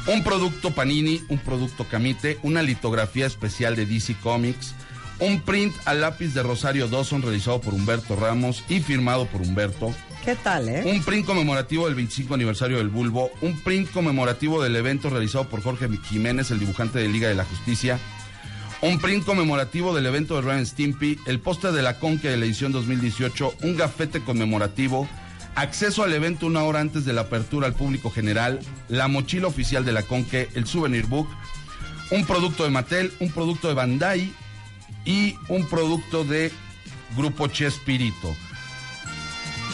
Un 0.07 0.23
producto 0.23 0.73
Panini, 0.73 1.23
un 1.29 1.39
producto 1.39 1.85
Camite, 1.85 2.39
una 2.43 2.63
litografía 2.63 3.27
especial 3.27 3.75
de 3.75 3.87
DC 3.87 4.17
Comics, 4.21 4.75
un 5.19 5.41
print 5.41 5.75
a 5.85 5.95
lápiz 5.95 6.33
de 6.35 6.43
Rosario 6.43 6.89
Dawson 6.89 7.23
realizado 7.23 7.61
por 7.61 7.75
Humberto 7.75 8.15
Ramos 8.15 8.63
y 8.69 8.81
firmado 8.81 9.27
por 9.27 9.41
Humberto, 9.41 9.93
¿Qué 10.27 10.35
tal, 10.35 10.69
eh? 10.69 10.83
un 10.85 11.05
print 11.05 11.25
conmemorativo 11.25 11.87
del 11.87 11.95
25 11.95 12.35
aniversario 12.35 12.79
del 12.79 12.89
Bulbo, 12.89 13.31
un 13.43 13.61
print 13.61 13.91
conmemorativo 13.93 14.61
del 14.61 14.75
evento 14.75 15.09
realizado 15.09 15.49
por 15.49 15.63
Jorge 15.63 15.89
Jiménez, 16.09 16.51
el 16.51 16.59
dibujante 16.59 16.99
de 16.99 17.09
Liga 17.09 17.29
de 17.29 17.37
la 17.37 17.45
Justicia, 17.45 18.01
un 18.83 18.99
print 18.99 19.25
conmemorativo 19.25 19.95
del 19.95 20.07
evento 20.07 20.35
de 20.35 20.43
Ryan 20.43 20.67
Stimpy, 20.67 21.19
el 21.27 21.39
póster 21.39 21.71
de 21.71 21.83
la 21.83 22.01
Conque 22.01 22.29
de 22.29 22.37
la 22.37 22.45
edición 22.45 22.73
2018, 22.73 23.55
un 23.63 23.77
gafete 23.77 24.21
conmemorativo, 24.21 25.09
acceso 25.57 26.05
al 26.05 26.13
evento 26.13 26.47
una 26.47 26.63
hora 26.63 26.81
antes 26.81 27.05
de 27.05 27.13
la 27.13 27.23
apertura 27.23 27.67
al 27.67 27.75
público 27.75 28.11
general, 28.11 28.61
la 28.89 29.09
mochila 29.09 29.49
oficial 29.49 29.85
de 29.85 29.93
la 29.93 30.03
Conque, 30.03 30.49
el 30.55 30.67
souvenir 30.67 31.07
book, 31.07 31.29
un 32.11 32.25
producto 32.25 32.63
de 32.65 32.71
Mattel, 32.71 33.13
un 33.21 33.31
producto 33.33 33.67
de 33.69 33.75
Bandai 33.75 34.33
y 35.05 35.35
un 35.49 35.67
producto 35.67 36.25
de 36.25 36.53
Grupo 37.17 37.49
Chespirito. 37.49 38.35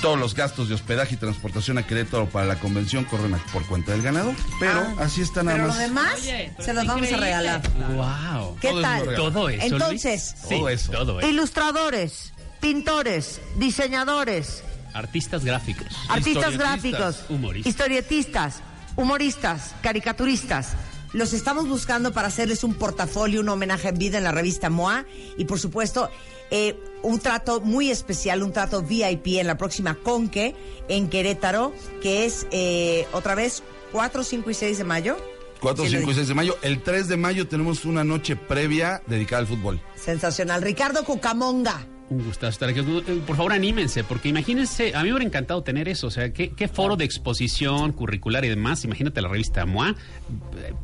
Todos 0.01 0.19
los 0.19 0.35
gastos 0.35 0.69
de 0.69 0.75
hospedaje 0.75 1.15
y 1.15 1.17
transportación 1.17 1.79
a 1.79 1.87
Querétaro 1.87 2.29
para 2.29 2.45
la 2.47 2.57
convención 2.57 3.05
corren 3.05 3.37
por 3.53 3.65
cuenta 3.67 3.93
del 3.93 4.03
ganador. 4.03 4.35
Pero 4.59 4.81
Ah, 4.99 5.05
así 5.05 5.21
está 5.21 5.45
nada 5.45 5.57
Pero 5.59 5.67
lo 5.69 5.73
más. 5.75 5.79
demás 5.81 6.15
Oye, 6.17 6.53
pero 6.57 6.65
se 6.67 6.75
los 6.75 6.87
vamos 6.87 7.13
a 7.13 7.17
regalar. 7.19 7.63
Wow. 7.95 8.57
¿Qué 8.61 8.69
Todo 8.71 8.81
tal? 8.83 9.15
Todo 9.15 9.49
eso. 9.49 9.65
Entonces, 9.65 10.35
Luis? 10.39 10.49
Sí, 10.49 10.55
Todo 10.57 10.69
eso. 10.71 10.91
Todo 10.93 11.21
eso. 11.21 11.29
ilustradores, 11.29 12.33
pintores, 12.61 13.41
diseñadores, 13.59 14.65
Artistas 14.95 15.45
gráficos. 15.45 15.87
artistas 16.09 16.57
gráficos, 16.57 17.25
humoristas. 17.29 17.71
historietistas, 17.71 18.61
humoristas, 18.97 19.75
caricaturistas. 19.83 20.71
Los 21.13 21.35
estamos 21.35 21.69
buscando 21.69 22.13
para 22.13 22.29
hacerles 22.29 22.65
un 22.65 22.75
portafolio, 22.75 23.41
un 23.41 23.49
homenaje 23.51 23.89
en 23.89 23.99
vida 23.99 24.19
en 24.19 24.25
la 24.25 24.33
revista 24.33 24.71
MOA 24.71 25.05
y 25.37 25.45
por 25.45 25.59
supuesto 25.59 26.11
eh, 26.51 26.79
un 27.03 27.21
trato 27.21 27.61
muy 27.61 27.91
especial, 27.91 28.43
un 28.43 28.53
trato 28.53 28.83
VIP 28.83 29.39
en 29.39 29.47
la 29.47 29.59
próxima 29.59 29.95
Conque 29.95 30.55
en 30.89 31.09
Querétaro, 31.09 31.75
que 32.01 32.25
es 32.25 32.47
eh, 32.51 33.07
otra 33.13 33.35
vez 33.35 33.63
4, 33.93 34.25
5 34.25 34.51
y 34.51 34.55
6 34.55 34.79
de 34.79 34.85
mayo. 34.85 35.17
4, 35.61 35.85
Sí, 35.85 35.91
5 35.91 36.03
y 36.03 36.07
lo 36.07 36.15
6 36.15 36.29
de 36.29 36.35
mayo. 36.35 36.59
El 36.63 36.83
3 36.83 37.09
de 37.09 37.17
mayo 37.19 37.47
tenemos 37.47 37.85
una 37.85 38.05
noche 38.05 38.35
previa 38.35 39.03
dedicada 39.07 39.41
al 39.41 39.47
fútbol. 39.47 39.81
Sensacional. 39.95 40.63
Ricardo 40.63 41.05
Cucamonga. 41.05 41.87
Un 42.13 42.25
gustazo 42.25 42.51
estar 42.51 42.69
aquí. 42.69 42.81
Eh, 42.81 43.23
Por 43.27 43.37
favor, 43.37 43.53
anímense, 43.53 44.05
porque 44.05 44.29
imagínense, 44.29 44.95
a 44.95 44.99
mí 44.99 45.05
me 45.09 45.13
hubiera 45.15 45.27
encantado 45.27 45.63
tener 45.63 45.89
eso. 45.89 46.09
O 46.09 46.11
sea, 46.11 46.33
qué, 46.33 46.51
qué 46.51 46.69
foro 46.69 46.97
de 46.97 47.05
exposición 47.05 47.93
curricular 47.93 48.45
y 48.45 48.49
demás. 48.49 48.85
Imagínate 48.85 49.23
la 49.23 49.29
revista 49.29 49.65
MOA. 49.67 49.95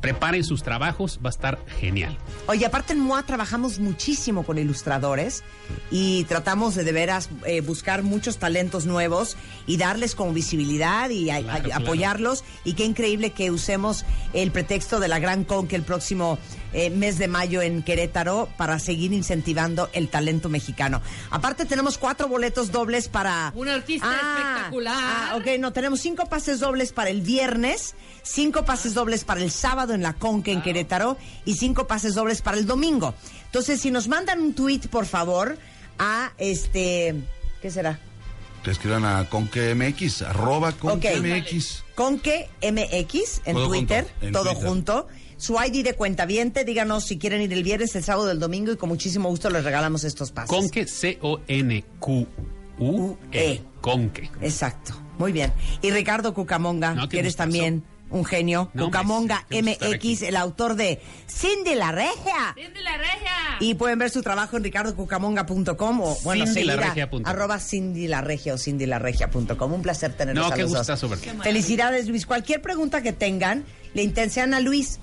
Preparen 0.01 0.45
sus 0.45 0.62
trabajos, 0.62 1.19
va 1.25 1.29
a 1.29 1.31
estar 1.31 1.59
genial. 1.81 2.17
Oye, 2.47 2.64
aparte 2.67 2.93
en 2.95 3.01
MOA 3.01 3.25
trabajamos 3.25 3.79
muchísimo 3.79 4.43
con 4.45 4.59
ilustradores 4.59 5.43
y 5.91 6.25
tratamos 6.25 6.75
de 6.75 6.85
de 6.88 6.93
veras 6.93 7.29
eh, 7.45 7.61
buscar 7.61 8.03
muchos 8.03 8.38
talentos 8.38 8.87
nuevos 8.87 9.37
y 9.67 9.77
darles 9.77 10.14
como 10.14 10.33
visibilidad 10.33 11.11
y 11.11 11.29
a- 11.29 11.41
Claro, 11.43 11.59
a- 11.59 11.62
claro. 11.62 11.85
apoyarlos. 11.85 12.45
Y 12.64 12.73
qué 12.73 12.85
increíble 12.87 13.33
que 13.33 13.51
usemos 13.51 14.07
el 14.33 14.51
pretexto 14.51 15.01
de 15.01 15.09
la 15.09 15.19
Gran 15.19 15.45
Con 15.45 15.69
que 15.69 15.77
el 15.77 15.83
próximo 15.83 16.38
eh, 16.73 16.91
mes 16.91 17.19
de 17.19 17.29
mayo 17.29 17.63
en 17.63 17.83
Querétaro 17.83 18.49
para 18.57 18.79
seguir 18.79 19.13
incentivando 19.13 19.89
el 19.93 20.09
talento 20.09 20.49
mexicano. 20.49 21.01
Aparte 21.31 21.65
tenemos 21.65 21.99
cuatro 21.99 22.29
boletos 22.29 22.73
dobles 22.73 23.09
para... 23.09 23.53
Un 23.55 23.69
artista 23.69 24.11
espectacular. 24.11 24.95
Ah, 24.97 25.37
ok, 25.37 25.59
no, 25.59 25.73
tenemos 25.73 26.01
cinco 26.01 26.27
pases 26.27 26.61
dobles 26.61 26.93
para 26.93 27.11
el 27.11 27.23
viernes, 27.23 27.95
cinco 28.23 28.65
pases 28.65 28.95
dobles 28.95 29.25
para 29.25 29.41
el 29.43 29.51
sábado 29.51 29.95
en 29.95 30.03
la 30.03 30.13
Conque 30.13 30.53
en 30.53 30.63
Querétaro 30.63 31.17
y 31.45 31.55
cinco 31.55 31.87
pases 31.87 32.15
dobles 32.15 32.43
para 32.43 32.57
el 32.59 32.67
domingo. 32.67 33.15
Entonces, 33.47 33.81
si 33.81 33.91
nos 33.91 34.09
mandan 34.09 34.41
un 34.41 34.55
tweet, 34.55 34.89
por 34.91 35.07
favor, 35.07 35.57
a 35.99 36.33
este, 36.39 37.15
¿qué 37.63 37.71
será? 37.71 37.99
Te 38.63 38.73
escriban 38.73 39.05
a 39.05 39.29
ConqueMX, 39.29 40.23
arroba 40.23 40.73
ConqueMX. 40.73 41.85
Conque 41.95 42.49
MX 42.61 43.43
en 43.45 43.55
Todo 43.55 43.69
Twitter, 43.69 44.05
junto, 44.05 44.27
en 44.27 44.33
todo 44.33 44.45
Twitter. 44.53 44.69
junto. 44.69 45.09
Su 45.38 45.55
ID 45.55 45.85
de 45.85 45.94
cuentaviente, 45.94 46.64
díganos 46.64 47.05
si 47.07 47.16
quieren 47.18 47.40
ir 47.40 47.53
el 47.53 47.62
viernes, 47.62 47.94
el 47.96 48.03
sábado, 48.05 48.31
el 48.31 48.38
domingo 48.40 48.72
y 48.72 48.77
con 48.77 48.88
muchísimo 48.90 49.29
gusto 49.31 49.48
les 49.51 49.64
regalamos 49.64 50.05
estos 50.05 50.31
pases. 50.33 50.51
Conque, 50.51 50.87
C-O-N-Q-U-E. 51.98 52.27
E. 53.33 53.61
Conque. 53.81 54.31
Exacto, 54.42 54.94
muy 55.18 55.33
bien. 55.33 55.53
Y 55.83 55.90
Ricardo 55.90 56.35
Cucamonga, 56.35 56.94
No, 56.94 57.09
que 57.09 57.20
eres 57.20 57.33
gustazo. 57.35 57.44
también 57.51 57.85
un 58.11 58.24
genio. 58.24 58.70
No, 58.74 58.87
Cucamonga 58.87 59.46
MX, 59.51 60.22
el 60.22 60.37
autor 60.37 60.74
de 60.74 61.01
Cindy 61.29 61.74
la 61.74 61.92
Regia. 61.92 62.55
¡Cindy 62.57 62.83
la 62.83 62.96
regia! 62.96 63.31
Y 63.61 63.74
pueden 63.74 63.98
ver 63.98 64.11
su 64.11 64.22
trabajo 64.22 64.57
en 64.57 64.64
ricardocucamonga.com 64.64 66.01
o, 66.01 66.16
bueno, 66.24 66.46
CindyLaRegia.com. 66.46 67.22
arroba 67.27 67.59
Cindy 67.61 68.09
la 68.09 68.20
Regia 68.22 68.55
o 68.55 68.59
cindylaregia.com. 68.59 69.72
Un 69.72 69.83
placer 69.83 70.14
tenerlos 70.14 70.48
No, 70.48 70.53
a 70.53 70.57
los 70.57 70.72
dos. 70.72 71.11
Felicidades, 71.42 72.09
Luis. 72.09 72.24
Cualquier 72.27 72.62
pregunta 72.62 73.03
que 73.03 73.12
tengan, 73.12 73.64
le 73.94 74.03
intensean 74.03 74.55
a 74.55 74.61
Luis, 74.61 74.98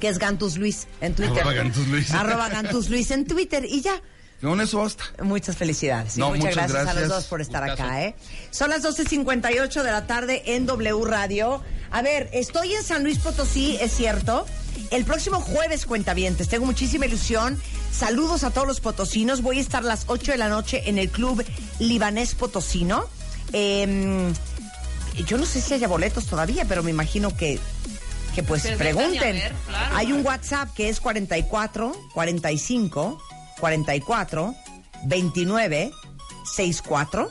que 0.00 0.08
es 0.08 0.18
Gantus 0.18 0.56
Luis 0.56 0.86
en 1.00 1.14
Twitter. 1.14 1.38
Arroba 1.38 1.52
Gantus 1.54 1.88
Luis. 1.88 2.10
Arroba 2.12 2.48
Gantus 2.48 2.88
Luis 2.88 3.10
en 3.10 3.26
Twitter. 3.26 3.64
Y 3.64 3.80
ya. 3.82 4.00
Con 4.40 4.60
eso 4.60 4.78
basta. 4.78 5.04
Muchas 5.22 5.56
felicidades. 5.56 6.16
y 6.16 6.20
No, 6.20 6.28
muchas, 6.28 6.44
muchas 6.54 6.72
gracias, 6.72 6.96
a 6.96 7.00
los 7.00 7.08
dos 7.08 7.24
por 7.24 7.40
estar 7.40 7.64
Gustazo. 7.68 7.82
acá. 7.82 8.04
¿eh? 8.04 8.14
Son 8.50 8.70
las 8.70 8.84
12.58 8.84 9.82
de 9.82 9.90
la 9.90 10.06
tarde 10.06 10.42
en 10.54 10.64
W 10.66 11.04
Radio. 11.04 11.62
A 11.90 12.02
ver, 12.02 12.30
estoy 12.32 12.74
en 12.74 12.84
San 12.84 13.02
Luis 13.02 13.18
Potosí, 13.18 13.76
es 13.80 13.92
cierto. 13.92 14.46
El 14.90 15.04
próximo 15.04 15.40
jueves, 15.40 15.86
cuentavientes, 15.86 16.48
tengo 16.48 16.66
muchísima 16.66 17.06
ilusión. 17.06 17.60
Saludos 17.92 18.44
a 18.44 18.50
todos 18.50 18.66
los 18.68 18.80
potosinos. 18.80 19.42
Voy 19.42 19.58
a 19.58 19.60
estar 19.60 19.82
a 19.82 19.86
las 19.86 20.04
8 20.06 20.32
de 20.32 20.38
la 20.38 20.48
noche 20.48 20.82
en 20.86 20.98
el 20.98 21.10
Club 21.10 21.44
Libanés 21.80 22.34
Potosino. 22.36 23.06
Em, 23.52 24.32
yo 25.26 25.36
no 25.36 25.46
sé 25.46 25.60
si 25.60 25.74
haya 25.74 25.88
boletos 25.88 26.26
todavía, 26.26 26.64
pero 26.66 26.82
me 26.84 26.90
imagino 26.90 27.36
que, 27.36 27.58
que 28.34 28.42
pues 28.42 28.66
pregunten. 28.76 29.40
claro. 29.66 29.96
Hay 29.96 30.12
un 30.12 30.24
WhatsApp 30.24 30.72
que 30.74 30.88
es 30.88 31.00
44 31.00 31.92
45 32.14 33.22
44 33.60 34.54
29 35.04 35.92
64. 36.44 37.30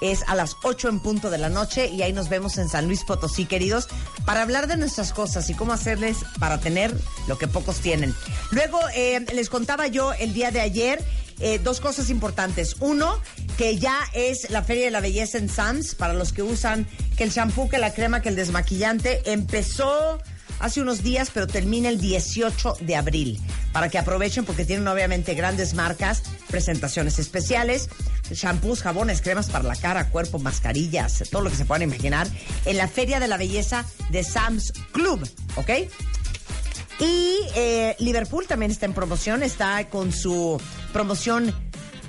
Es 0.00 0.24
a 0.26 0.34
las 0.34 0.56
8 0.64 0.88
en 0.88 1.00
punto 1.00 1.30
de 1.30 1.38
la 1.38 1.48
noche 1.48 1.86
y 1.86 2.02
ahí 2.02 2.12
nos 2.12 2.28
vemos 2.28 2.58
en 2.58 2.68
San 2.68 2.86
Luis 2.86 3.04
Potosí, 3.04 3.44
queridos, 3.44 3.88
para 4.24 4.42
hablar 4.42 4.66
de 4.66 4.76
nuestras 4.76 5.12
cosas 5.12 5.48
y 5.48 5.54
cómo 5.54 5.72
hacerles 5.72 6.18
para 6.40 6.58
tener 6.58 6.92
lo 7.28 7.38
que 7.38 7.46
pocos 7.46 7.78
tienen. 7.78 8.12
Luego, 8.50 8.80
eh, 8.96 9.24
les 9.32 9.48
contaba 9.48 9.86
yo 9.86 10.12
el 10.14 10.34
día 10.34 10.50
de 10.50 10.60
ayer 10.60 11.04
eh, 11.38 11.60
dos 11.62 11.80
cosas 11.80 12.10
importantes. 12.10 12.76
Uno, 12.80 13.20
que 13.56 13.78
ya 13.78 13.96
es 14.12 14.50
la 14.50 14.62
Feria 14.62 14.86
de 14.86 14.90
la 14.90 15.00
Belleza 15.00 15.38
en 15.38 15.48
Sams, 15.48 15.94
para 15.94 16.14
los 16.14 16.32
que 16.32 16.42
usan 16.42 16.86
que 17.16 17.22
el 17.22 17.30
shampoo, 17.30 17.68
que 17.68 17.78
la 17.78 17.94
crema, 17.94 18.22
que 18.22 18.28
el 18.28 18.36
desmaquillante. 18.36 19.22
Empezó 19.30 20.18
hace 20.62 20.80
unos 20.80 21.02
días, 21.02 21.30
pero 21.34 21.46
termina 21.46 21.88
el 21.90 22.00
18 22.00 22.76
de 22.80 22.96
abril. 22.96 23.38
Para 23.72 23.90
que 23.90 23.98
aprovechen, 23.98 24.44
porque 24.44 24.64
tienen 24.64 24.88
obviamente 24.88 25.34
grandes 25.34 25.74
marcas, 25.74 26.22
presentaciones 26.48 27.18
especiales, 27.18 27.90
shampoos, 28.30 28.80
jabones, 28.80 29.20
cremas 29.20 29.50
para 29.50 29.64
la 29.64 29.76
cara, 29.76 30.08
cuerpo, 30.08 30.38
mascarillas, 30.38 31.24
todo 31.30 31.42
lo 31.42 31.50
que 31.50 31.56
se 31.56 31.64
puedan 31.64 31.82
imaginar, 31.82 32.28
en 32.64 32.76
la 32.76 32.88
Feria 32.88 33.20
de 33.20 33.28
la 33.28 33.36
Belleza 33.36 33.84
de 34.10 34.24
Sam's 34.24 34.72
Club, 34.92 35.28
¿ok? 35.56 35.70
Y 37.00 37.38
eh, 37.56 37.96
Liverpool 37.98 38.46
también 38.46 38.70
está 38.70 38.86
en 38.86 38.94
promoción, 38.94 39.42
está 39.42 39.88
con 39.88 40.12
su 40.12 40.60
promoción 40.92 41.52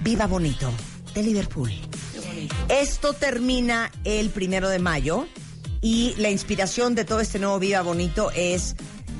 Viva 0.04 0.28
Bonito 0.28 0.72
de 1.16 1.24
Liverpool. 1.24 1.72
Esto 2.70 3.14
termina 3.14 3.92
el 4.04 4.30
primero 4.30 4.70
de 4.70 4.80
mayo 4.80 5.28
y 5.84 6.16
la 6.18 6.30
inspiración 6.30 6.96
de 6.96 7.04
todo 7.04 7.20
este 7.20 7.40
nuevo 7.40 7.60
Viva 7.60 7.82
Bonito 7.82 8.32
es 8.34 8.76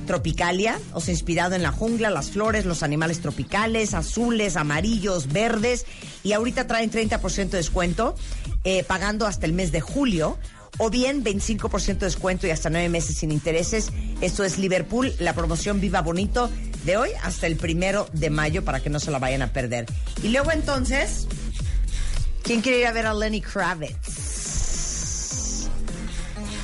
Tropicalia, 0.08 0.80
o 0.94 1.02
sea, 1.02 1.14
inspirado 1.14 1.56
en 1.56 1.62
la 1.62 1.74
jungla, 1.74 2.10
las 2.10 2.32
flores, 2.32 2.66
los 2.66 2.84
animales 2.84 3.20
tropicales, 3.20 3.94
azules, 3.94 4.56
amarillos, 4.56 5.28
verdes, 5.28 5.86
y 6.24 6.32
ahorita 6.32 6.66
traen 6.66 6.90
30% 6.90 7.50
de 7.50 7.58
descuento, 7.58 8.16
eh, 8.64 8.86
pagando 8.86 9.28
hasta 9.28 9.46
el 9.46 9.52
mes 9.52 9.74
de 9.74 9.82
julio, 9.82 10.38
o 10.78 10.90
bien 10.90 11.22
25% 11.22 12.00
de 12.00 12.06
descuento 12.06 12.48
y 12.48 12.52
hasta 12.52 12.70
nueve 12.70 12.88
meses 12.88 13.18
sin 13.18 13.32
intereses. 13.32 13.92
Esto 14.22 14.46
es 14.46 14.58
Liverpool, 14.58 15.14
la 15.20 15.34
promoción 15.34 15.82
Viva 15.82 16.02
Bonito 16.02 16.50
de 16.86 16.96
hoy 16.96 17.10
hasta 17.24 17.46
el 17.46 17.58
primero 17.58 18.08
de 18.14 18.30
mayo 18.30 18.64
para 18.64 18.80
que 18.80 18.90
no 18.90 19.02
se 19.02 19.12
la 19.12 19.20
vayan 19.20 19.42
a 19.42 19.52
perder. 19.52 19.86
Y 20.24 20.30
luego 20.30 20.52
entonces, 20.52 21.28
¿quién 22.42 22.62
quiere 22.62 22.80
ir 22.80 22.88
a 22.88 22.94
ver 22.94 23.06
a 23.06 23.14
Lenny 23.14 23.42
Kravitz? 23.42 24.23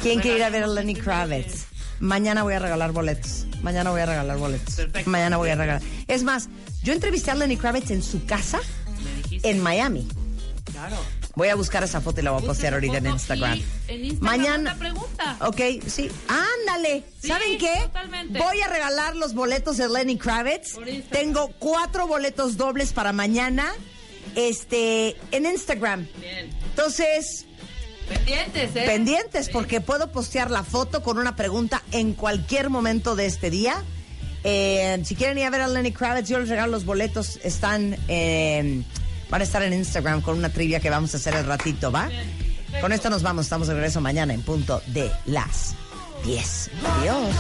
¿Quién 0.02 0.20
quiere 0.22 0.38
ir 0.38 0.44
a 0.44 0.50
ver 0.50 0.64
a 0.64 0.68
Lenny 0.68 0.96
Kravitz? 0.96 1.66
Mañana 2.00 2.44
voy 2.44 2.54
a 2.54 2.60
regalar 2.60 2.92
boletos. 2.92 3.46
Mañana 3.62 3.92
voy 3.92 4.02
a 4.02 4.06
regalar 4.06 4.38
boletos. 4.38 4.76
Perfecto. 4.76 5.10
Mañana 5.10 5.38
voy 5.38 5.50
a 5.50 5.56
regalar. 5.56 5.82
Es 6.08 6.24
más, 6.24 6.48
yo 6.84 6.94
entrevisté 6.94 7.32
a 7.32 7.36
Lenny 7.36 7.58
Kravitz 7.58 7.92
en 7.92 8.02
su 8.02 8.26
casa 8.26 8.60
en 9.44 9.62
Miami. 9.62 10.08
Claro. 10.72 10.98
Voy 11.36 11.50
a 11.50 11.56
buscar 11.56 11.84
esa 11.84 12.02
foto 12.02 12.20
y 12.22 12.24
la 12.24 12.32
voy 12.32 12.44
a 12.44 12.46
postear 12.46 12.74
ahorita 12.74 12.98
en 12.98 13.08
Instagram. 13.08 13.62
en 13.88 14.06
Instagram 14.06 14.20
Mañana. 14.38 14.76
pregunta. 14.76 15.38
Ok, 15.42 15.60
sí. 15.88 16.10
Ándale. 16.28 17.04
Sí, 17.22 17.28
¿Saben 17.28 17.58
qué? 17.58 17.74
totalmente. 17.84 18.40
Voy 18.40 18.62
a 18.62 18.68
regalar 18.68 19.16
los 19.16 19.34
boletos 19.34 19.78
de 19.78 19.88
Lenny 19.90 20.18
Kravitz. 20.18 20.76
Tengo 21.12 21.50
cuatro 21.60 22.08
boletos 22.08 22.56
dobles 22.58 22.94
para 22.94 23.12
mañana. 23.14 23.72
Este, 24.36 25.16
en 25.32 25.46
Instagram. 25.46 26.08
Bien. 26.20 26.50
Entonces, 26.70 27.46
Pendientes, 28.10 28.76
¿eh? 28.76 28.84
pendientes, 28.86 29.50
porque 29.50 29.82
puedo 29.82 30.12
postear 30.12 30.50
la 30.50 30.64
foto 30.64 31.04
con 31.04 31.18
una 31.18 31.36
pregunta 31.36 31.84
en 31.92 32.14
cualquier 32.14 32.70
momento 32.70 33.16
de 33.16 33.28
este 33.28 33.50
día. 33.50 33.84
Eh, 34.44 35.00
si 35.04 35.16
quieren 35.16 35.38
ir 35.38 35.46
a 35.46 35.50
ver 35.50 35.62
a 35.62 35.68
Lenny 35.68 35.92
Kravitz, 35.92 36.28
yo 36.28 36.40
les 36.40 36.50
regalo 36.50 36.72
los 36.72 36.86
boletos. 36.86 37.40
Están, 37.44 37.98
eh, 38.08 38.82
van 39.30 39.42
a 39.42 39.44
estar 39.44 39.62
en 39.62 39.74
Instagram 39.74 40.22
con 40.22 40.38
una 40.38 40.50
trivia 40.50 40.80
que 40.80 40.90
vamos 40.90 41.14
a 41.14 41.18
hacer 41.18 41.36
el 41.36 41.46
ratito, 41.46 41.92
¿va? 41.92 42.10
Con 42.82 42.92
esto 42.92 43.10
nos 43.10 43.24
vamos. 43.24 43.46
Estamos 43.46 43.68
de 43.68 43.74
regreso 43.76 44.02
mañana 44.02 44.34
en 44.34 44.42
punto 44.42 44.82
de 44.88 45.12
las 45.26 45.76
10. 46.24 46.72
Adiós. 47.00 47.36